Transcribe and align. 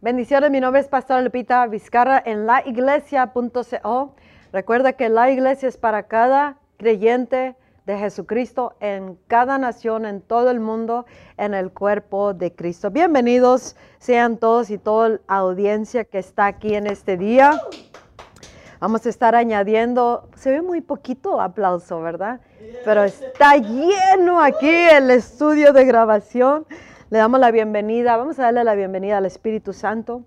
Bendiciones, 0.00 0.52
mi 0.52 0.60
nombre 0.60 0.80
es 0.80 0.86
Pastor 0.86 1.24
Lupita 1.24 1.66
Vizcarra 1.66 2.22
en 2.24 2.46
laiglesia.co. 2.46 4.14
Recuerda 4.52 4.92
que 4.92 5.08
la 5.08 5.28
iglesia 5.28 5.68
es 5.68 5.76
para 5.76 6.04
cada 6.04 6.56
creyente 6.76 7.56
de 7.84 7.98
Jesucristo 7.98 8.76
en 8.78 9.18
cada 9.26 9.58
nación, 9.58 10.06
en 10.06 10.20
todo 10.20 10.52
el 10.52 10.60
mundo, 10.60 11.04
en 11.36 11.52
el 11.52 11.72
cuerpo 11.72 12.32
de 12.32 12.54
Cristo. 12.54 12.92
Bienvenidos 12.92 13.74
sean 13.98 14.36
todos 14.36 14.70
y 14.70 14.78
toda 14.78 15.08
la 15.08 15.18
audiencia 15.26 16.04
que 16.04 16.20
está 16.20 16.46
aquí 16.46 16.76
en 16.76 16.86
este 16.86 17.16
día. 17.16 17.60
Vamos 18.78 19.04
a 19.04 19.08
estar 19.08 19.34
añadiendo, 19.34 20.28
se 20.36 20.52
ve 20.52 20.62
muy 20.62 20.80
poquito 20.80 21.40
aplauso, 21.40 22.00
¿verdad? 22.00 22.40
Pero 22.84 23.02
está 23.02 23.56
lleno 23.56 24.40
aquí 24.40 24.70
el 24.70 25.10
estudio 25.10 25.72
de 25.72 25.84
grabación. 25.84 26.66
Le 27.10 27.16
damos 27.16 27.40
la 27.40 27.50
bienvenida, 27.50 28.18
vamos 28.18 28.38
a 28.38 28.42
darle 28.42 28.64
la 28.64 28.74
bienvenida 28.74 29.16
al 29.16 29.24
Espíritu 29.24 29.72
Santo. 29.72 30.24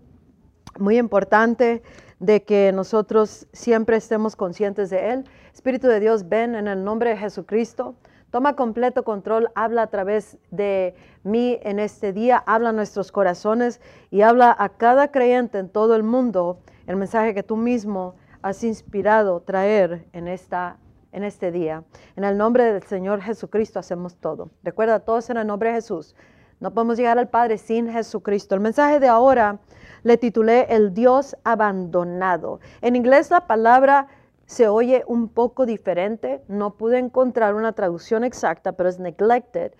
Muy 0.80 0.98
importante 0.98 1.84
de 2.18 2.42
que 2.42 2.72
nosotros 2.74 3.46
siempre 3.54 3.98
estemos 3.98 4.36
conscientes 4.36 4.90
de 4.90 5.12
Él. 5.12 5.26
Espíritu 5.54 5.86
de 5.86 6.00
Dios, 6.00 6.28
ven 6.28 6.56
en 6.56 6.68
el 6.68 6.84
nombre 6.84 7.12
de 7.12 7.18
Jesucristo. 7.18 7.94
Toma 8.32 8.56
completo 8.56 9.04
control, 9.04 9.50
habla 9.54 9.84
a 9.84 9.88
través 9.92 10.40
de 10.50 10.96
mí 11.22 11.60
en 11.62 11.78
este 11.78 12.14
día, 12.14 12.42
habla 12.48 12.70
a 12.70 12.74
nuestros 12.74 13.12
corazones 13.12 13.80
y 14.10 14.24
habla 14.24 14.56
a 14.58 14.70
cada 14.70 15.12
creyente 15.12 15.60
en 15.60 15.70
todo 15.70 15.96
el 15.96 16.02
mundo 16.02 16.62
el 16.88 16.96
mensaje 16.96 17.36
que 17.36 17.44
tú 17.44 17.58
mismo 17.58 18.16
has 18.42 18.64
inspirado 18.64 19.40
traer 19.42 20.08
en, 20.14 20.28
esta, 20.28 20.78
en 21.12 21.26
este 21.26 21.52
día. 21.52 21.84
En 22.16 22.24
el 22.24 22.40
nombre 22.40 22.64
del 22.64 22.82
Señor 22.82 23.22
Jesucristo 23.22 23.78
hacemos 23.78 24.16
todo. 24.16 24.50
Recuerda, 24.64 25.02
todos 25.02 25.30
en 25.30 25.38
el 25.38 25.46
nombre 25.46 25.70
de 25.70 25.76
Jesús. 25.76 26.16
No 26.62 26.72
podemos 26.76 26.96
llegar 26.96 27.18
al 27.18 27.28
Padre 27.28 27.58
sin 27.58 27.92
Jesucristo. 27.92 28.54
El 28.54 28.62
mensaje 28.62 29.00
de 29.00 29.08
ahora 29.08 29.58
le 30.04 30.18
titulé 30.18 30.68
El 30.70 30.94
Dios 30.94 31.36
abandonado. 31.44 32.60
En 32.82 32.96
inglés 32.96 33.32
la 33.32 33.48
palabra 33.48 34.08
se 34.46 34.68
oye 34.68 35.04
un 35.08 35.28
poco 35.28 35.66
diferente. 35.66 36.44
No 36.48 36.76
pude 36.76 37.00
encontrar 37.00 37.56
una 37.56 37.72
traducción 37.72 38.24
exacta, 38.24 38.74
pero 38.74 38.90
es 38.90 39.00
neglected. 39.00 39.74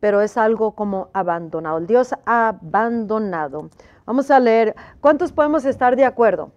Pero 0.00 0.20
es 0.20 0.36
algo 0.36 0.72
como 0.72 1.08
abandonado. 1.14 1.78
El 1.78 1.86
Dios 1.86 2.14
abandonado. 2.26 3.70
Vamos 4.04 4.30
a 4.30 4.38
leer. 4.38 4.76
¿Cuántos 5.00 5.32
podemos 5.32 5.64
estar 5.64 5.96
de 5.96 6.04
acuerdo? 6.04 6.52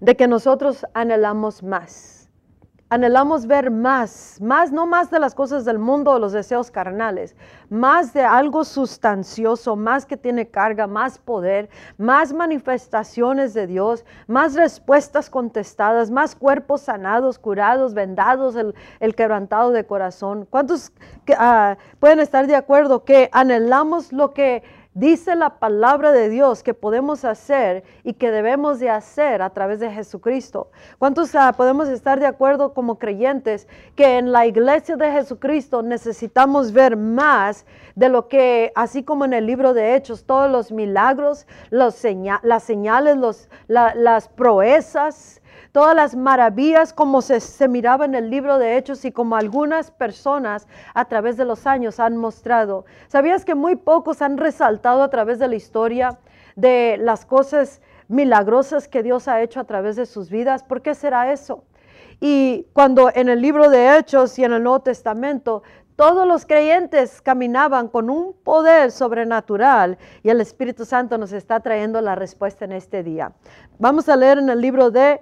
De 0.00 0.16
que 0.16 0.26
nosotros 0.26 0.84
anhelamos 0.92 1.62
más 1.62 2.19
anhelamos 2.90 3.46
ver 3.46 3.70
más, 3.70 4.38
más, 4.40 4.72
no 4.72 4.84
más 4.84 5.10
de 5.10 5.20
las 5.20 5.34
cosas 5.34 5.64
del 5.64 5.78
mundo 5.78 6.10
o 6.10 6.18
los 6.18 6.32
deseos 6.32 6.72
carnales, 6.72 7.36
más 7.68 8.12
de 8.12 8.24
algo 8.24 8.64
sustancioso, 8.64 9.76
más 9.76 10.04
que 10.04 10.16
tiene 10.16 10.48
carga, 10.48 10.88
más 10.88 11.16
poder, 11.18 11.70
más 11.98 12.32
manifestaciones 12.32 13.54
de 13.54 13.68
Dios, 13.68 14.04
más 14.26 14.54
respuestas 14.54 15.30
contestadas, 15.30 16.10
más 16.10 16.34
cuerpos 16.34 16.82
sanados, 16.82 17.38
curados, 17.38 17.94
vendados, 17.94 18.56
el, 18.56 19.14
quebrantado 19.14 19.70
de 19.70 19.86
corazón. 19.86 20.46
¿Cuántos 20.50 20.92
ah, 21.38 21.76
pueden 22.00 22.18
estar 22.18 22.48
de 22.48 22.56
acuerdo 22.56 23.04
que 23.04 23.28
anhelamos 23.32 24.12
lo 24.12 24.34
que 24.34 24.64
Dice 24.94 25.36
la 25.36 25.60
palabra 25.60 26.10
de 26.10 26.28
Dios 26.28 26.64
que 26.64 26.74
podemos 26.74 27.24
hacer 27.24 27.84
y 28.02 28.14
que 28.14 28.32
debemos 28.32 28.80
de 28.80 28.90
hacer 28.90 29.40
a 29.40 29.50
través 29.50 29.78
de 29.78 29.88
Jesucristo. 29.88 30.72
¿Cuántos 30.98 31.32
ah, 31.36 31.52
podemos 31.56 31.88
estar 31.88 32.18
de 32.18 32.26
acuerdo 32.26 32.74
como 32.74 32.98
creyentes 32.98 33.68
que 33.94 34.18
en 34.18 34.32
la 34.32 34.46
iglesia 34.46 34.96
de 34.96 35.12
Jesucristo 35.12 35.82
necesitamos 35.82 36.72
ver 36.72 36.96
más 36.96 37.66
de 37.94 38.08
lo 38.08 38.26
que, 38.26 38.72
así 38.74 39.04
como 39.04 39.24
en 39.24 39.32
el 39.32 39.46
libro 39.46 39.74
de 39.74 39.94
Hechos, 39.94 40.24
todos 40.24 40.50
los 40.50 40.72
milagros, 40.72 41.46
las 41.70 41.94
señales, 41.94 43.48
las 43.68 44.28
proezas, 44.28 45.39
todas 45.72 45.94
las 45.94 46.16
maravillas 46.16 46.92
como 46.92 47.22
se, 47.22 47.68
miraba 47.68 48.04
en 48.04 48.14
el 48.14 48.30
libro 48.30 48.58
de 48.58 48.76
Hechos 48.76 49.04
y 49.04 49.12
como 49.12 49.36
algunas 49.36 49.90
personas 49.90 50.66
a 50.94 51.04
través 51.06 51.36
de 51.36 51.44
los 51.44 51.66
años 51.66 52.00
han 52.00 52.16
mostrado. 52.16 52.84
¿Sabías 53.08 53.44
que 53.44 53.54
muy 53.54 53.76
pocos 53.76 54.22
han 54.22 54.36
resaltado 54.36 55.02
a 55.02 55.10
través 55.10 55.38
de 55.38 55.48
la 55.48 55.56
historia 55.56 56.18
de 56.56 56.96
las 57.00 57.24
cosas 57.24 57.80
milagrosas 58.08 58.88
que 58.88 59.02
Dios 59.02 59.28
ha 59.28 59.40
hecho 59.42 59.60
a 59.60 59.64
través 59.64 59.96
de 59.96 60.06
sus 60.06 60.30
vidas? 60.30 60.64
¿Por 60.64 60.82
qué 60.82 60.94
será 60.94 61.32
eso? 61.32 61.64
Y 62.20 62.66
cuando 62.74 63.10
en 63.14 63.28
el 63.28 63.40
libro 63.40 63.70
de 63.70 63.96
Hechos 63.96 64.38
y 64.38 64.44
en 64.44 64.52
el 64.52 64.62
Nuevo 64.62 64.80
Testamento 64.80 65.62
todos 66.00 66.26
los 66.26 66.46
creyentes 66.46 67.20
caminaban 67.20 67.88
con 67.88 68.08
un 68.08 68.32
poder 68.32 68.90
sobrenatural 68.90 69.98
y 70.22 70.30
el 70.30 70.40
Espíritu 70.40 70.86
Santo 70.86 71.18
nos 71.18 71.30
está 71.30 71.60
trayendo 71.60 72.00
la 72.00 72.14
respuesta 72.14 72.64
en 72.64 72.72
este 72.72 73.02
día. 73.02 73.32
Vamos 73.78 74.08
a 74.08 74.16
leer 74.16 74.38
en 74.38 74.48
el 74.48 74.62
libro 74.62 74.90
de 74.90 75.20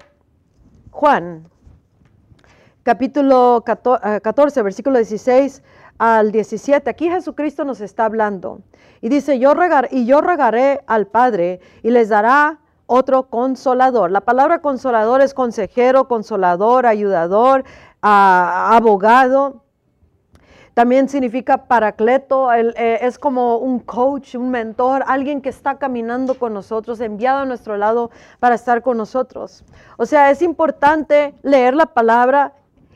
Juan, 0.90 1.48
capítulo 2.82 3.62
14, 3.64 4.60
eh, 4.60 4.62
versículo 4.62 4.98
16 4.98 5.62
al 5.98 6.32
17. 6.32 6.88
Aquí 6.90 7.08
Jesucristo 7.08 7.64
nos 7.64 7.80
está 7.80 8.04
hablando 8.04 8.60
y 9.00 9.08
dice, 9.08 9.38
yo 9.38 9.52
y 9.90 10.06
yo 10.06 10.20
regaré 10.20 10.80
al 10.86 11.06
Padre 11.06 11.60
y 11.82 11.90
les 11.90 12.08
dará 12.08 12.60
otro 12.86 13.28
consolador. 13.28 14.10
La 14.10 14.22
palabra 14.22 14.60
consolador 14.60 15.20
es 15.20 15.34
consejero, 15.34 16.08
consolador, 16.08 16.86
ayudador, 16.86 17.64
ah, 18.02 18.70
abogado. 18.74 19.62
También 20.78 21.08
significa 21.08 21.64
paracleto, 21.64 22.52
eh, 22.52 23.04
es 23.04 23.18
como 23.18 23.56
un 23.56 23.80
coach, 23.80 24.36
un 24.36 24.48
mentor, 24.48 25.02
alguien 25.08 25.42
que 25.42 25.48
está 25.48 25.76
caminando 25.76 26.38
con 26.38 26.54
nosotros, 26.54 27.00
enviado 27.00 27.40
a 27.40 27.44
nuestro 27.44 27.76
lado 27.76 28.12
para 28.38 28.54
estar 28.54 28.80
con 28.80 28.96
nosotros. 28.96 29.64
O 29.96 30.06
sea, 30.06 30.30
es 30.30 30.40
importante 30.40 31.34
leer 31.42 31.74
la 31.74 31.86
palabra 31.86 32.52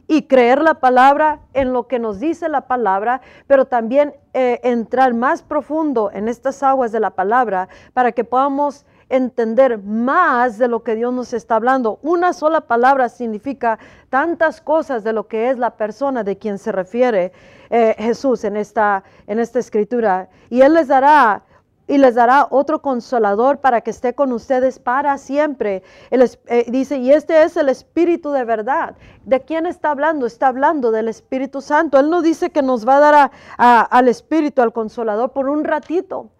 y 0.06 0.28
creer 0.28 0.62
la 0.62 0.74
palabra 0.74 1.40
en 1.54 1.72
lo 1.72 1.88
que 1.88 1.98
nos 1.98 2.20
dice 2.20 2.48
la 2.48 2.68
palabra, 2.68 3.20
pero 3.48 3.64
también 3.64 4.14
eh, 4.32 4.60
entrar 4.62 5.12
más 5.12 5.42
profundo 5.42 6.12
en 6.12 6.28
estas 6.28 6.62
aguas 6.62 6.92
de 6.92 7.00
la 7.00 7.10
palabra 7.10 7.68
para 7.94 8.12
que 8.12 8.22
podamos 8.22 8.86
entender 9.12 9.78
más 9.78 10.56
de 10.56 10.68
lo 10.68 10.82
que 10.82 10.94
Dios 10.94 11.12
nos 11.12 11.34
está 11.34 11.56
hablando. 11.56 11.98
Una 12.02 12.32
sola 12.32 12.62
palabra 12.62 13.10
significa 13.10 13.78
tantas 14.08 14.62
cosas 14.62 15.04
de 15.04 15.12
lo 15.12 15.28
que 15.28 15.50
es 15.50 15.58
la 15.58 15.76
persona 15.76 16.24
de 16.24 16.38
quien 16.38 16.58
se 16.58 16.72
refiere 16.72 17.32
eh, 17.68 17.94
Jesús 17.98 18.42
en 18.44 18.56
esta, 18.56 19.04
en 19.26 19.38
esta 19.38 19.58
escritura. 19.58 20.30
Y 20.48 20.62
Él 20.62 20.72
les 20.72 20.88
dará 20.88 21.42
y 21.88 21.98
les 21.98 22.14
dará 22.14 22.46
otro 22.48 22.80
consolador 22.80 23.58
para 23.58 23.82
que 23.82 23.90
esté 23.90 24.14
con 24.14 24.32
ustedes 24.32 24.78
para 24.78 25.18
siempre. 25.18 25.82
Eh, 26.10 26.64
dice, 26.68 26.96
y 26.96 27.12
este 27.12 27.42
es 27.42 27.58
el 27.58 27.68
Espíritu 27.68 28.30
de 28.30 28.44
verdad. 28.44 28.96
¿De 29.24 29.40
quién 29.42 29.66
está 29.66 29.90
hablando? 29.90 30.24
Está 30.24 30.46
hablando 30.46 30.90
del 30.90 31.08
Espíritu 31.08 31.60
Santo. 31.60 31.98
Él 31.98 32.08
no 32.08 32.22
dice 32.22 32.48
que 32.48 32.62
nos 32.62 32.88
va 32.88 32.96
a 32.96 33.00
dar 33.00 33.30
al 33.58 34.08
Espíritu, 34.08 34.62
al 34.62 34.72
consolador, 34.72 35.32
por 35.32 35.50
un 35.50 35.64
ratito 35.64 36.30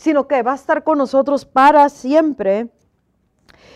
sino 0.00 0.26
que 0.26 0.42
va 0.42 0.52
a 0.52 0.54
estar 0.54 0.82
con 0.82 0.96
nosotros 0.96 1.44
para 1.44 1.90
siempre. 1.90 2.70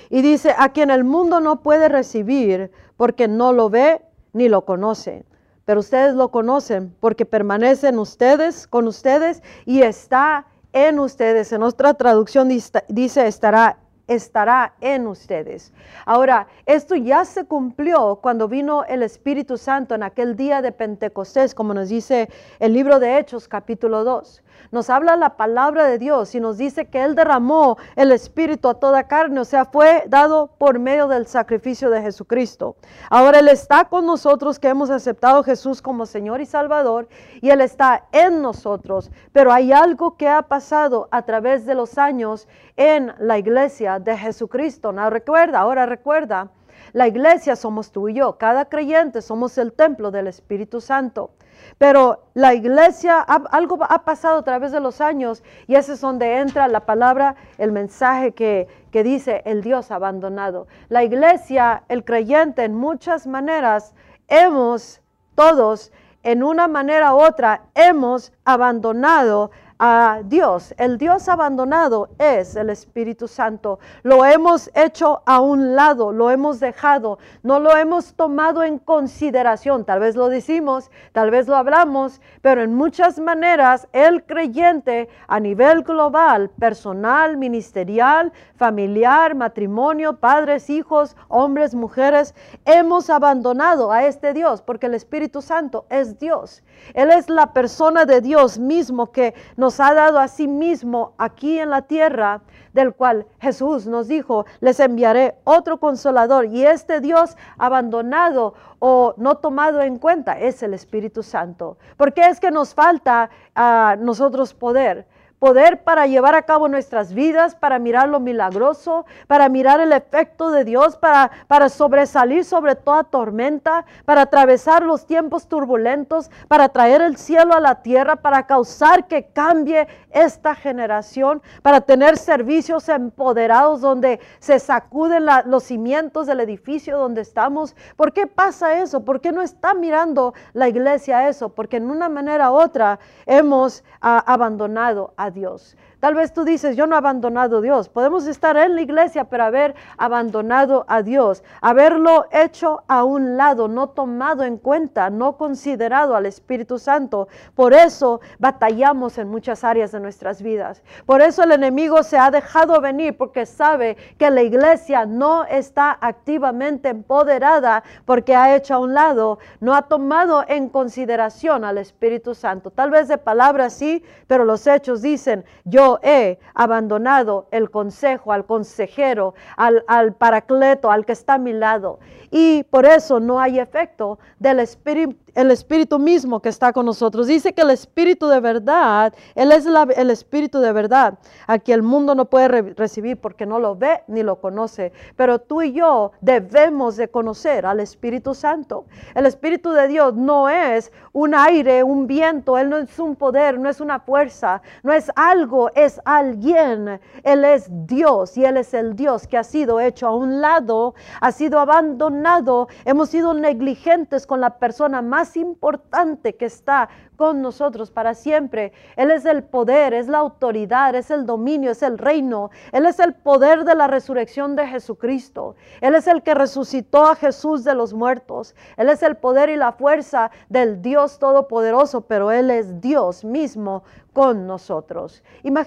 Y 0.09 0.23
dice, 0.23 0.55
a 0.57 0.71
quien 0.71 0.91
el 0.91 1.05
mundo 1.05 1.39
no 1.41 1.63
puede 1.63 1.91
recibir 1.91 2.71
porque 2.97 3.29
no 3.29 3.53
lo 3.53 3.69
ve 3.69 4.01
ni 4.33 4.49
lo 4.49 4.65
conoce. 4.65 5.27
Pero 5.67 5.81
ustedes 5.81 6.15
lo 6.15 6.31
conocen 6.31 6.97
porque 6.99 7.27
permanecen 7.27 7.99
ustedes 7.99 8.67
con 8.67 8.89
ustedes 8.89 9.43
y 9.67 9.83
está 9.83 10.47
en 10.73 10.99
ustedes. 10.99 11.53
En 11.53 11.63
otra 11.63 11.93
traducción 11.93 12.49
dice 12.49 13.27
estará 13.27 13.79
estará 14.07 14.75
en 14.81 15.07
ustedes. 15.07 15.73
Ahora, 16.05 16.47
esto 16.67 16.95
ya 16.95 17.25
se 17.25 17.47
cumplió 17.47 18.17
cuando 18.23 18.49
vino 18.49 18.85
el 18.85 19.03
Espíritu 19.03 19.57
Santo 19.57 19.95
en 19.95 20.03
aquel 20.03 20.37
día 20.37 20.61
de 20.61 20.73
Pentecostés, 20.73 21.55
como 21.55 21.73
nos 21.73 21.89
dice 21.89 22.29
el 22.61 22.75
libro 22.75 22.99
de 22.99 23.19
Hechos 23.19 23.49
capítulo 23.49 24.05
2 24.05 24.44
nos 24.71 24.91
habla 24.91 25.17
la 25.17 25.37
palabra 25.37 25.85
de 25.85 25.99
Dios 25.99 26.35
y 26.35 26.41
nos 26.41 26.59
dice 26.59 26.87
que 26.87 27.03
Él 27.03 27.15
derramó 27.15 27.77
el 27.97 28.13
Espíritu 28.13 28.69
a 28.69 28.75
toda 28.75 29.05
carne, 29.07 29.41
o 29.41 29.45
sea, 29.45 29.65
fue 29.65 30.05
dado 30.09 30.49
por 30.59 30.79
medio 30.79 31.09
del 31.09 31.27
sacrificio 31.27 31.91
de 31.91 32.03
Jesucristo. 32.03 32.77
Ahora 33.11 33.39
Él 33.39 33.49
está 33.49 33.85
con 33.85 34.07
nosotros 34.07 34.59
que 34.59 34.69
hemos 34.69 34.91
aceptado 34.91 35.41
a 35.41 35.45
Jesús 35.45 35.81
como 35.81 36.07
Señor 36.07 36.41
y 36.41 36.47
Salvador 36.47 37.09
y 37.41 37.51
Él 37.51 37.61
está 37.61 38.07
en 38.13 38.43
nosotros, 38.43 39.11
pero 39.33 39.53
hay 39.53 39.73
algo 39.73 40.17
que 40.17 40.29
ha 40.29 40.43
pasado 40.43 41.09
a 41.11 41.23
través 41.23 41.67
de 41.67 41.75
los 41.75 41.99
años 41.99 42.49
en 42.77 43.13
la 43.19 43.39
iglesia 43.39 43.99
de 43.99 44.17
Jesucristo. 44.17 44.93
No 44.93 45.09
recuerda, 45.11 45.61
ahora 45.61 45.87
recuerda. 45.87 46.51
La 46.93 47.09
iglesia 47.09 47.57
somos 47.57 47.91
tú 47.91 48.09
y 48.09 48.15
yo, 48.15 48.39
cada 48.39 48.67
creyente 48.67 49.23
somos 49.23 49.59
el 49.59 49.73
templo 49.73 50.11
del 50.11 50.27
Espíritu 50.27 50.81
Santo. 50.81 51.31
Pero 51.79 52.25
la 52.35 52.55
iglesia, 52.55 53.21
algo 53.21 53.79
ha 53.83 54.05
pasado 54.05 54.39
a 54.39 54.45
través 54.45 54.73
de 54.73 54.81
los 54.81 55.01
años 55.01 55.43
y 55.67 55.75
ese 55.75 55.95
es 55.95 56.01
donde 56.01 56.39
entra 56.39 56.69
la 56.69 56.87
palabra, 56.87 57.37
el 57.59 57.73
mensaje 57.73 58.33
que, 58.33 58.69
que 58.91 59.03
dice 59.03 59.43
el 59.45 59.63
Dios 59.63 59.91
abandonado. 59.91 60.67
La 60.89 61.05
iglesia, 61.05 61.85
el 61.89 62.05
creyente, 62.05 62.65
en 62.65 62.75
muchas 62.75 63.27
maneras, 63.27 63.95
hemos 64.29 65.01
todos, 65.35 65.93
en 66.23 66.43
una 66.43 66.69
manera 66.69 67.15
u 67.15 67.19
otra, 67.19 67.63
hemos 67.75 68.33
abandonado 68.45 69.51
a 69.79 70.21
Dios. 70.25 70.75
El 70.79 70.99
Dios 70.99 71.29
abandonado 71.29 72.09
es 72.19 72.57
el 72.57 72.71
Espíritu 72.71 73.29
Santo. 73.29 73.79
Lo 74.03 74.25
hemos 74.25 74.71
hecho 74.75 75.23
a 75.27 75.41
un 75.41 75.75
lado, 75.75 76.13
lo 76.13 76.31
hemos 76.31 76.61
dejado, 76.61 77.19
no 77.43 77.59
lo 77.59 77.77
hemos 77.77 78.15
tomado 78.15 78.63
en 78.63 78.79
consideración. 78.79 79.85
Tal 79.85 80.01
vez 80.01 80.17
lo 80.17 80.29
decimos, 80.29 80.91
tal 81.13 81.31
vez 81.31 81.49
lo 81.49 81.57
hablamos, 81.57 82.21
pero 82.43 82.63
en 82.63 82.75
muchas 82.75 83.19
maneras 83.19 83.89
el 83.93 84.25
creyente 84.25 85.09
a 85.27 85.41
nivel 85.41 85.83
global, 85.83 86.51
personal, 86.51 87.37
ministerial, 87.37 88.33
familiar, 88.57 89.35
matrimonio, 89.35 90.19
padres, 90.21 90.71
hijos, 90.71 91.17
hombres, 91.29 91.75
mujeres, 91.75 92.35
hemos 92.65 93.11
abandonado 93.11 93.91
a 93.91 94.05
este 94.05 94.33
Dios 94.33 94.63
porque 94.63 94.87
el 94.87 94.95
Espíritu 94.95 95.43
Santo 95.43 95.87
es 95.91 96.19
Dios. 96.19 96.63
Él 96.93 97.11
es 97.11 97.29
la 97.29 97.53
persona 97.53 98.05
de 98.05 98.21
Dios 98.21 98.59
mismo 98.59 99.11
que 99.11 99.35
nos 99.57 99.64
ha 99.81 99.95
dado 99.95 100.19
a 100.19 100.29
sí 100.29 100.49
mismo 100.49 101.13
aquí 101.19 101.59
en 101.59 101.71
la 101.71 101.83
tierra, 101.83 102.43
del 102.73 102.95
cual 102.95 103.27
Jesús 103.41 103.87
nos 103.87 104.09
dijo, 104.09 104.47
les 104.61 104.81
enviaré 104.81 105.37
otro 105.45 105.79
consolador. 105.79 106.47
Y 106.47 106.67
este 106.67 107.01
Dios 107.01 107.37
abandonado 107.57 108.55
o 108.79 109.15
no 109.17 109.37
tomado 109.37 109.81
en 109.81 109.99
cuenta 109.99 110.39
es 110.39 110.63
el 110.63 110.75
Espíritu 110.75 111.23
Santo. 111.23 111.79
porque 111.97 112.27
es 112.27 112.41
que 112.41 112.51
nos 112.51 112.75
falta 112.75 113.31
a 113.55 113.97
nosotros 113.99 114.55
poder? 114.55 115.07
Poder 115.45 115.83
para 115.83 116.07
llevar 116.07 116.35
a 116.35 116.45
cabo 116.45 116.69
nuestras 116.69 117.13
vidas, 117.13 117.55
para 117.55 117.79
mirar 117.79 118.09
lo 118.09 118.19
milagroso, 118.19 119.05
para 119.27 119.51
mirar 119.51 119.79
el 119.79 119.93
efecto 119.93 120.51
de 120.51 120.65
Dios, 120.65 120.97
para, 120.97 121.31
para 121.49 121.69
sobresalir 121.69 122.47
sobre 122.47 122.77
toda 122.77 123.05
tormenta, 123.05 123.85
para 124.07 124.23
atravesar 124.23 124.83
los 124.83 125.05
tiempos 125.05 125.47
turbulentos, 125.47 126.31
para 126.49 126.71
traer 126.71 127.03
el 127.03 127.19
cielo 127.19 127.53
a 127.53 127.61
la 127.61 127.83
tierra, 127.83 128.17
para 128.17 128.47
causar 128.47 129.07
que 129.07 129.27
cambie 129.35 129.87
esta 130.15 130.55
generación, 130.55 131.43
para 131.63 131.83
tener 131.83 132.17
servicios 132.17 132.89
empoderados 132.89 133.81
donde 133.81 134.21
se 134.39 134.59
sacuden 134.59 135.27
los 135.47 135.65
cimientos 135.65 136.27
del 136.27 136.41
edificio 136.41 136.97
donde 136.97 137.21
estamos. 137.21 137.77
¿Por 137.97 138.13
qué 138.13 138.27
pasa 138.27 138.81
eso? 138.81 139.05
¿Por 139.05 139.21
qué 139.21 139.33
no 139.33 139.43
está 139.43 139.75
mirando 139.75 140.33
la 140.53 140.69
iglesia 140.69 141.29
eso? 141.29 141.51
Porque 141.51 141.77
en 141.77 141.91
una 141.91 142.09
manera 142.09 142.51
u 142.51 142.55
otra 142.55 142.99
hemos 143.27 143.85
ah, 144.01 144.23
abandonado 144.27 145.13
a 145.17 145.31
Dios. 145.31 145.77
Tal 146.05 146.15
vez 146.15 146.35
tú 146.35 146.45
dices, 146.45 146.77
yo 146.77 146.87
no 146.87 146.97
he 146.97 146.99
abandonado 146.99 147.57
a 147.57 147.61
Dios. 147.63 147.89
Podemos 147.89 148.27
estar 148.27 148.59
en 148.59 148.75
la 148.75 148.83
iglesia, 148.83 149.25
pero 149.25 149.45
haber 149.45 149.75
abandonado 149.97 150.85
a 150.87 151.01
Dios, 151.01 151.43
haberlo 151.63 152.27
hecho 152.31 152.83
a 152.89 153.05
un 153.05 153.39
lado, 153.39 153.69
no 153.69 153.89
tomado 153.89 154.45
en 154.45 154.59
cuenta, 154.59 155.09
no 155.09 155.39
considerado 155.39 156.15
al 156.15 156.27
Espíritu 156.27 156.79
Santo. 156.79 157.29
Por 157.55 157.73
eso 157.73 158.21
batallamos 158.39 159.17
en 159.17 159.31
muchas 159.31 159.65
áreas 159.65 159.93
de 159.93 160.01
nuestras 160.01 160.43
vidas. 160.43 160.83
Por 161.07 161.23
eso 161.23 161.43
el 161.43 161.53
enemigo 161.53 162.03
se 162.03 162.19
ha 162.19 162.31
dejado 162.31 162.83
venir, 162.83 163.17
porque 163.17 163.47
sabe 163.47 163.97
que 164.19 164.31
la 164.31 164.43
iglesia 164.43 165.07
no 165.07 165.47
está 165.47 165.97
activamente 166.03 166.91
empoderada, 166.91 167.83
porque 168.05 168.37
ha 168.37 168.55
hecho 168.55 168.75
a 168.75 168.79
un 168.79 168.93
lado, 168.93 169.39
no 169.59 169.75
ha 169.75 169.81
tomado 169.81 170.45
en 170.49 170.69
consideración 170.69 171.65
al 171.65 171.79
Espíritu 171.79 172.35
Santo. 172.35 172.71
Tal 172.71 172.91
vez 172.91 173.09
de 173.09 173.17
palabras 173.17 173.73
sí, 173.73 174.05
pero 174.27 174.45
los 174.45 174.67
hechos 174.67 175.01
dicen, 175.01 175.47
yo 175.65 175.94
he 176.03 176.39
abandonado 176.55 177.47
el 177.51 177.71
consejo, 177.71 178.33
al 178.33 178.45
consejero, 178.47 179.35
al, 179.57 179.85
al 179.87 180.15
paracleto, 180.15 180.91
al 180.91 181.05
que 181.05 181.13
está 181.13 181.35
a 181.35 181.39
mi 181.39 181.53
lado. 181.53 181.99
Y 182.31 182.65
por 182.65 182.87
eso 182.87 183.21
no 183.21 183.41
hay 183.41 183.59
efecto 183.59 184.19
del 184.39 184.61
espíritu 184.61 185.25
el 185.35 185.51
Espíritu 185.51 185.99
mismo 185.99 186.41
que 186.41 186.49
está 186.49 186.73
con 186.73 186.87
nosotros. 186.87 187.27
Dice 187.27 187.53
que 187.53 187.63
el 187.63 187.71
Espíritu 187.71 188.29
de 188.29 188.41
verdad, 188.41 189.13
Él 189.35 189.53
es 189.53 189.67
el 189.67 190.11
Espíritu 190.11 190.61
de 190.61 190.73
verdad, 190.73 191.19
a 191.47 191.59
que 191.59 191.73
el 191.73 191.83
mundo 191.83 192.15
no 192.15 192.27
puede 192.27 192.49
recibir 192.75 193.21
porque 193.21 193.47
no 193.47 193.59
lo 193.59 193.77
ve 193.77 194.03
ni 194.07 194.23
lo 194.23 194.41
conoce. 194.41 194.93
Pero 195.17 195.41
tú 195.41 195.63
y 195.63 195.73
yo 195.73 196.13
debemos 196.21 196.97
de 196.97 197.09
conocer 197.09 197.67
al 197.67 197.81
Espíritu 197.81 198.35
Santo. 198.35 198.87
El 199.15 199.27
Espíritu 199.27 199.71
de 199.71 199.89
Dios 199.89 200.15
no 200.15 200.49
es 200.49 200.93
un 201.13 201.35
aire, 201.35 201.83
un 201.83 202.07
viento, 202.07 202.57
Él 202.59 202.71
no 202.71 202.79
es 202.79 202.99
un 202.99 203.17
poder, 203.17 203.59
no 203.59 203.69
es 203.69 203.81
una 203.81 204.01
fuerza, 204.01 204.63
no 204.83 204.93
es 204.93 205.11
algo, 205.17 205.71
es 205.75 206.01
alguien. 206.05 207.01
Él 207.23 207.45
es 207.45 207.69
Dios 207.87 208.37
y 208.37 208.45
Él 208.45 208.57
es 208.57 208.75
el 208.75 208.97
Dios 208.97 209.27
que 209.27 209.39
ha 209.39 209.45
sido 209.45 209.81
hecho 209.81 210.07
a 210.07 210.17
un 210.17 210.41
lado, 210.41 210.95
ha 211.21 211.33
sido 211.33 211.59
abandonado, 211.61 212.69
hemos 212.85 213.11
sido 213.11 213.35
negligentes 213.35 214.27
con 214.27 214.41
la 214.41 214.59
persona 214.59 215.03
más 215.03 215.37
importante 215.37 216.37
que 216.37 216.47
está 216.47 216.89
con 217.17 217.43
nosotros 217.43 217.91
para 217.91 218.15
siempre. 218.15 218.73
Él 218.97 219.11
es 219.11 219.25
el 219.25 219.45
poder, 219.45 219.95
es 219.95 220.09
la 220.09 220.19
autoridad, 220.19 220.95
es 220.95 221.11
el 221.11 221.27
dominio, 221.27 221.71
es 221.71 221.83
el 221.83 221.99
reino. 221.99 222.51
Él 222.73 222.87
es 222.87 222.99
el 222.99 223.15
poder 223.15 223.65
de 223.65 223.75
la 223.75 223.87
resurrección 223.87 224.57
de 224.57 224.67
Jesucristo. 224.67 225.55
Él 225.81 225.95
es 225.95 226.07
el 226.07 226.23
que 226.23 226.35
resucitó 226.35 227.07
a 227.07 227.15
Jesús 227.17 227.65
de 227.65 227.75
los 227.75 227.95
muertos. 227.95 228.55
Él 228.77 228.89
es 228.89 229.03
el 229.03 229.17
poder 229.17 229.49
y 229.49 229.57
la 229.57 229.73
fuerza 229.73 230.31
del 230.49 230.83
Dios 230.83 231.19
Todopoderoso, 231.19 232.03
pero 232.03 232.31
Él 232.31 232.51
es 232.51 232.81
Dios 232.81 233.25
mismo 233.25 233.85
con 234.13 234.47
nosotros. 234.47 235.23
Imagínate, 235.43 235.64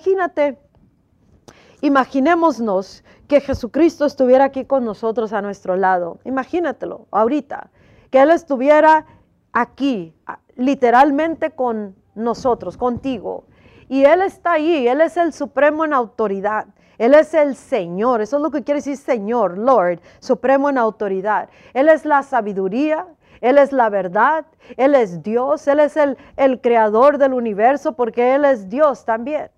imaginémonos 1.81 3.03
que 3.27 3.41
Jesucristo 3.41 4.05
estuviera 4.05 4.45
aquí 4.45 4.65
con 4.65 4.85
nosotros 4.85 5.33
a 5.33 5.41
nuestro 5.41 5.75
lado. 5.75 6.19
Imagínatelo 6.23 7.07
ahorita, 7.11 7.69
que 8.09 8.21
Él 8.21 8.31
estuviera 8.31 9.05
aquí, 9.51 10.15
literalmente 10.55 11.51
con 11.51 11.95
nosotros, 12.15 12.77
contigo. 12.77 13.45
Y 13.89 14.05
Él 14.05 14.21
está 14.21 14.53
ahí, 14.53 14.87
Él 14.87 15.01
es 15.01 15.17
el 15.17 15.33
supremo 15.33 15.85
en 15.85 15.93
autoridad. 15.93 16.67
Él 16.97 17.13
es 17.13 17.33
el 17.33 17.55
Señor, 17.55 18.21
eso 18.21 18.37
es 18.37 18.41
lo 18.41 18.49
que 18.49 18.63
quiere 18.63 18.79
decir 18.79 18.97
Señor, 18.97 19.57
Lord, 19.57 19.99
supremo 20.19 20.69
en 20.69 20.77
autoridad. 20.77 21.49
Él 21.73 21.89
es 21.89 22.05
la 22.05 22.23
sabiduría, 22.23 23.05
Él 23.39 23.59
es 23.59 23.71
la 23.71 23.89
verdad, 23.89 24.47
Él 24.77 24.95
es 24.95 25.21
Dios, 25.21 25.67
Él 25.67 25.79
es 25.79 25.95
el, 25.95 26.17
el 26.37 26.59
creador 26.59 27.19
del 27.19 27.33
universo 27.33 27.93
porque 27.93 28.33
Él 28.33 28.45
es 28.45 28.67
Dios 28.67 29.05
también. 29.05 29.51